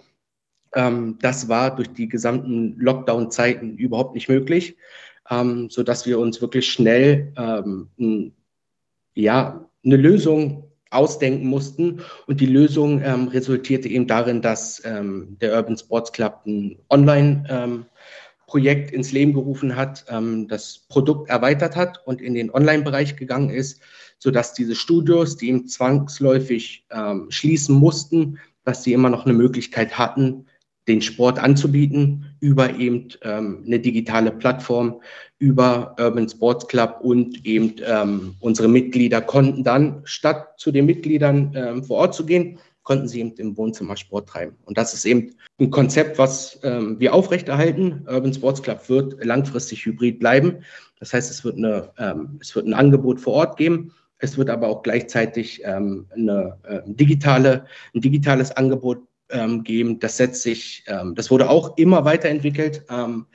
Ähm, 0.75 1.19
das 1.21 1.49
war 1.49 1.75
durch 1.75 1.93
die 1.93 2.09
gesamten 2.09 2.77
Lockdown-Zeiten 2.79 3.77
überhaupt 3.77 4.15
nicht 4.15 4.29
möglich, 4.29 4.77
ähm, 5.31 5.71
sodass 5.71 6.05
wir 6.07 6.19
uns 6.19 6.41
wirklich 6.41 6.71
schnell 6.71 7.33
ähm, 7.37 8.33
ja, 9.15 9.65
eine 9.85 9.97
Lösung 9.97 10.70
ausdenken 10.91 11.47
mussten. 11.47 12.03
Und 12.27 12.41
die 12.41 12.47
Lösung 12.47 13.01
ähm, 13.03 13.29
resultierte 13.29 13.89
eben 13.89 14.07
darin, 14.07 14.43
dass 14.43 14.83
ähm, 14.85 15.37
der 15.41 15.55
Urban 15.55 15.79
Sports 15.79 16.13
Club 16.13 16.41
ein 16.47 16.77
Online-Projekt 16.91 18.91
ähm, 18.91 18.97
ins 18.97 19.13
Leben 19.13 19.33
gerufen 19.33 19.77
hat, 19.77 20.05
ähm, 20.09 20.49
das 20.49 20.87
Produkt 20.89 21.31
erweitert 21.31 21.77
hat 21.77 22.01
und 22.05 22.21
in 22.21 22.35
den 22.35 22.51
Online-Bereich 22.51 23.17
gegangen 23.17 23.51
ist, 23.51 23.81
sodass 24.19 24.53
diese 24.53 24.75
Studios, 24.75 25.37
die 25.37 25.49
eben 25.49 25.67
zwangsläufig 25.67 26.85
ähm, 26.91 27.27
schließen 27.31 27.75
mussten, 27.75 28.39
dass 28.65 28.83
sie 28.83 28.93
immer 28.93 29.11
noch 29.11 29.25
eine 29.25 29.35
Möglichkeit 29.35 29.97
hatten, 29.97 30.47
den 30.89 31.03
Sport 31.03 31.39
anzubieten 31.39 32.37
über 32.41 32.75
eben 32.77 33.09
ähm, 33.23 33.63
eine 33.67 33.79
digitale 33.79 34.31
Plattform, 34.31 35.01
über 35.39 35.95
Urban 35.99 36.29
Sports 36.29 36.67
Club 36.69 36.99
und 37.01 37.45
eben 37.47 37.75
ähm, 37.87 38.35
unsere 38.41 38.69
Mitglieder 38.69 39.21
konnten 39.21 39.65
dann, 39.65 40.03
statt 40.05 40.55
zu 40.59 40.71
den 40.71 40.87
Mitgliedern 40.87 41.53
ähm, 41.55 41.85
vor 41.85 41.99
Ort 41.99 42.15
zu 42.15 42.27
gehen, 42.27 42.59
konnten 42.83 43.09
sie 43.09 43.21
eben 43.21 43.33
im 43.37 43.57
Wohnzimmer 43.57 43.97
Sport 43.97 44.29
treiben. 44.29 44.57
Und 44.65 44.77
das 44.77 44.95
ist 44.95 45.05
eben 45.05 45.35
ein 45.59 45.71
Konzept, 45.71 46.19
was 46.19 46.59
ähm, 46.63 46.99
wir 46.99 47.15
aufrechterhalten. 47.15 48.07
Urban 48.09 48.35
Sports 48.35 48.63
Club 48.63 48.89
wird 48.89 49.25
langfristig 49.25 49.85
hybrid 49.87 50.19
bleiben. 50.19 50.65
Das 50.99 51.13
heißt, 51.13 51.31
es 51.31 51.45
wird, 51.45 51.57
eine, 51.57 51.91
ähm, 51.99 52.39
es 52.41 52.55
wird 52.55 52.67
ein 52.67 52.75
Angebot 52.75 53.21
vor 53.21 53.35
Ort 53.35 53.57
geben. 53.57 53.93
Es 54.19 54.37
wird 54.37 54.51
aber 54.51 54.69
auch 54.69 54.83
gleichzeitig 54.83 55.63
ähm, 55.65 56.07
eine, 56.11 56.59
äh, 56.65 56.81
digitale, 56.85 57.65
ein 57.95 58.01
digitales 58.01 58.51
Angebot 58.53 58.99
ähm, 59.33 59.65
geben. 59.65 59.99
Das 59.99 60.17
setzt 60.17 60.43
sich, 60.43 60.85
ähm, 60.87 61.15
das 61.15 61.31
wurde 61.31 61.49
auch 61.49 61.77
immer 61.77 62.05
weiterentwickelt. 62.05 62.85
Ähm, 62.89 63.27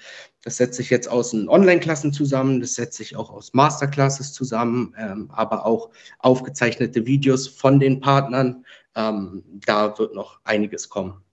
das 0.44 0.58
setzt 0.58 0.76
sich 0.76 0.92
jetzt 0.92 1.08
aus 1.08 1.34
Online-Klassen 1.34 2.14
zusammen, 2.14 2.60
das 2.60 2.76
setzt 2.76 2.98
sich 2.98 3.16
auch 3.16 3.32
aus 3.32 3.54
Masterclasses 3.54 4.32
zusammen, 4.32 4.94
ähm, 4.98 5.32
aber 5.34 5.66
auch 5.66 5.90
aufgezeichnete 6.20 7.08
Videos 7.08 7.48
von 7.48 7.80
den 7.80 8.00
Partnern. 8.00 8.64
Ähm, 8.96 9.44
da 9.66 9.98
wird 9.98 10.14
noch 10.14 10.40
einiges 10.44 10.88
kommen. 10.88 11.26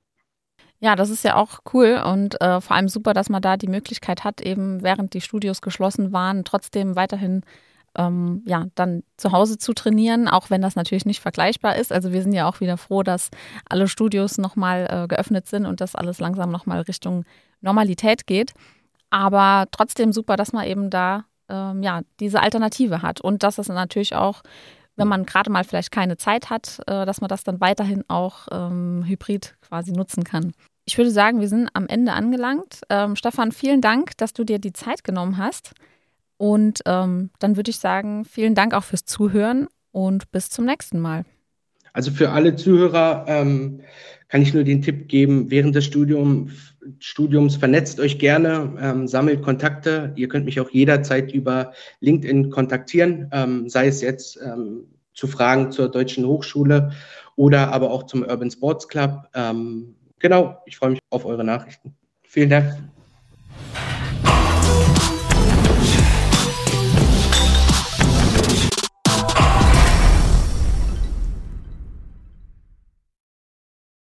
Ja, 0.80 0.96
das 0.96 1.10
ist 1.10 1.22
ja 1.24 1.36
auch 1.36 1.60
cool 1.74 2.02
und 2.04 2.40
äh, 2.40 2.60
vor 2.60 2.74
allem 2.74 2.88
super, 2.88 3.12
dass 3.12 3.28
man 3.28 3.42
da 3.42 3.56
die 3.56 3.68
Möglichkeit 3.68 4.24
hat, 4.24 4.40
eben 4.40 4.82
während 4.82 5.14
die 5.14 5.20
Studios 5.20 5.60
geschlossen 5.60 6.12
waren, 6.12 6.44
trotzdem 6.44 6.96
weiterhin 6.96 7.42
ähm, 7.96 8.42
ja, 8.46 8.66
dann 8.74 9.02
zu 9.16 9.32
Hause 9.32 9.58
zu 9.58 9.72
trainieren, 9.74 10.28
auch 10.28 10.50
wenn 10.50 10.62
das 10.62 10.76
natürlich 10.76 11.04
nicht 11.04 11.20
vergleichbar 11.20 11.76
ist. 11.76 11.92
Also 11.92 12.12
wir 12.12 12.22
sind 12.22 12.32
ja 12.32 12.48
auch 12.48 12.60
wieder 12.60 12.76
froh, 12.76 13.02
dass 13.02 13.30
alle 13.68 13.88
Studios 13.88 14.38
nochmal 14.38 14.86
äh, 14.90 15.08
geöffnet 15.08 15.46
sind 15.46 15.66
und 15.66 15.80
dass 15.80 15.94
alles 15.94 16.18
langsam 16.20 16.50
nochmal 16.50 16.80
Richtung 16.82 17.24
Normalität 17.60 18.26
geht. 18.26 18.52
Aber 19.10 19.66
trotzdem 19.70 20.12
super, 20.12 20.36
dass 20.36 20.52
man 20.52 20.66
eben 20.66 20.88
da 20.88 21.24
ähm, 21.48 21.82
ja, 21.82 22.00
diese 22.18 22.40
Alternative 22.40 23.02
hat 23.02 23.20
und 23.20 23.42
dass 23.42 23.58
es 23.58 23.68
natürlich 23.68 24.14
auch, 24.14 24.42
wenn 24.96 25.08
man 25.08 25.26
gerade 25.26 25.50
mal 25.50 25.64
vielleicht 25.64 25.90
keine 25.90 26.16
Zeit 26.16 26.50
hat, 26.50 26.80
äh, 26.86 27.04
dass 27.04 27.20
man 27.20 27.28
das 27.28 27.44
dann 27.44 27.60
weiterhin 27.60 28.04
auch 28.08 28.48
ähm, 28.50 29.04
hybrid 29.06 29.54
quasi 29.60 29.92
nutzen 29.92 30.24
kann. 30.24 30.52
Ich 30.84 30.98
würde 30.98 31.10
sagen, 31.10 31.40
wir 31.40 31.48
sind 31.48 31.68
am 31.74 31.86
Ende 31.86 32.12
angelangt. 32.12 32.80
Ähm, 32.88 33.14
Stefan, 33.16 33.52
vielen 33.52 33.80
Dank, 33.80 34.16
dass 34.16 34.32
du 34.32 34.44
dir 34.44 34.58
die 34.58 34.72
Zeit 34.72 35.04
genommen 35.04 35.36
hast. 35.36 35.74
Und 36.42 36.80
ähm, 36.86 37.30
dann 37.38 37.54
würde 37.54 37.70
ich 37.70 37.78
sagen, 37.78 38.24
vielen 38.24 38.56
Dank 38.56 38.74
auch 38.74 38.82
fürs 38.82 39.04
Zuhören 39.04 39.68
und 39.92 40.32
bis 40.32 40.50
zum 40.50 40.64
nächsten 40.64 40.98
Mal. 40.98 41.24
Also 41.92 42.10
für 42.10 42.30
alle 42.30 42.56
Zuhörer 42.56 43.26
ähm, 43.28 43.82
kann 44.26 44.42
ich 44.42 44.52
nur 44.52 44.64
den 44.64 44.82
Tipp 44.82 45.06
geben, 45.06 45.52
während 45.52 45.76
des 45.76 45.84
Studium, 45.84 46.50
Studiums 46.98 47.54
vernetzt 47.54 48.00
euch 48.00 48.18
gerne, 48.18 48.76
ähm, 48.80 49.06
sammelt 49.06 49.40
Kontakte. 49.40 50.14
Ihr 50.16 50.26
könnt 50.26 50.44
mich 50.44 50.58
auch 50.58 50.70
jederzeit 50.70 51.30
über 51.30 51.74
LinkedIn 52.00 52.50
kontaktieren, 52.50 53.30
ähm, 53.30 53.68
sei 53.68 53.86
es 53.86 54.00
jetzt 54.00 54.36
ähm, 54.44 54.88
zu 55.14 55.28
Fragen 55.28 55.70
zur 55.70 55.92
Deutschen 55.92 56.26
Hochschule 56.26 56.90
oder 57.36 57.72
aber 57.72 57.92
auch 57.92 58.02
zum 58.02 58.22
Urban 58.22 58.50
Sports 58.50 58.88
Club. 58.88 59.28
Ähm, 59.34 59.94
genau, 60.18 60.58
ich 60.66 60.76
freue 60.76 60.90
mich 60.90 61.00
auf 61.10 61.24
eure 61.24 61.44
Nachrichten. 61.44 61.94
Vielen 62.24 62.50
Dank. 62.50 62.74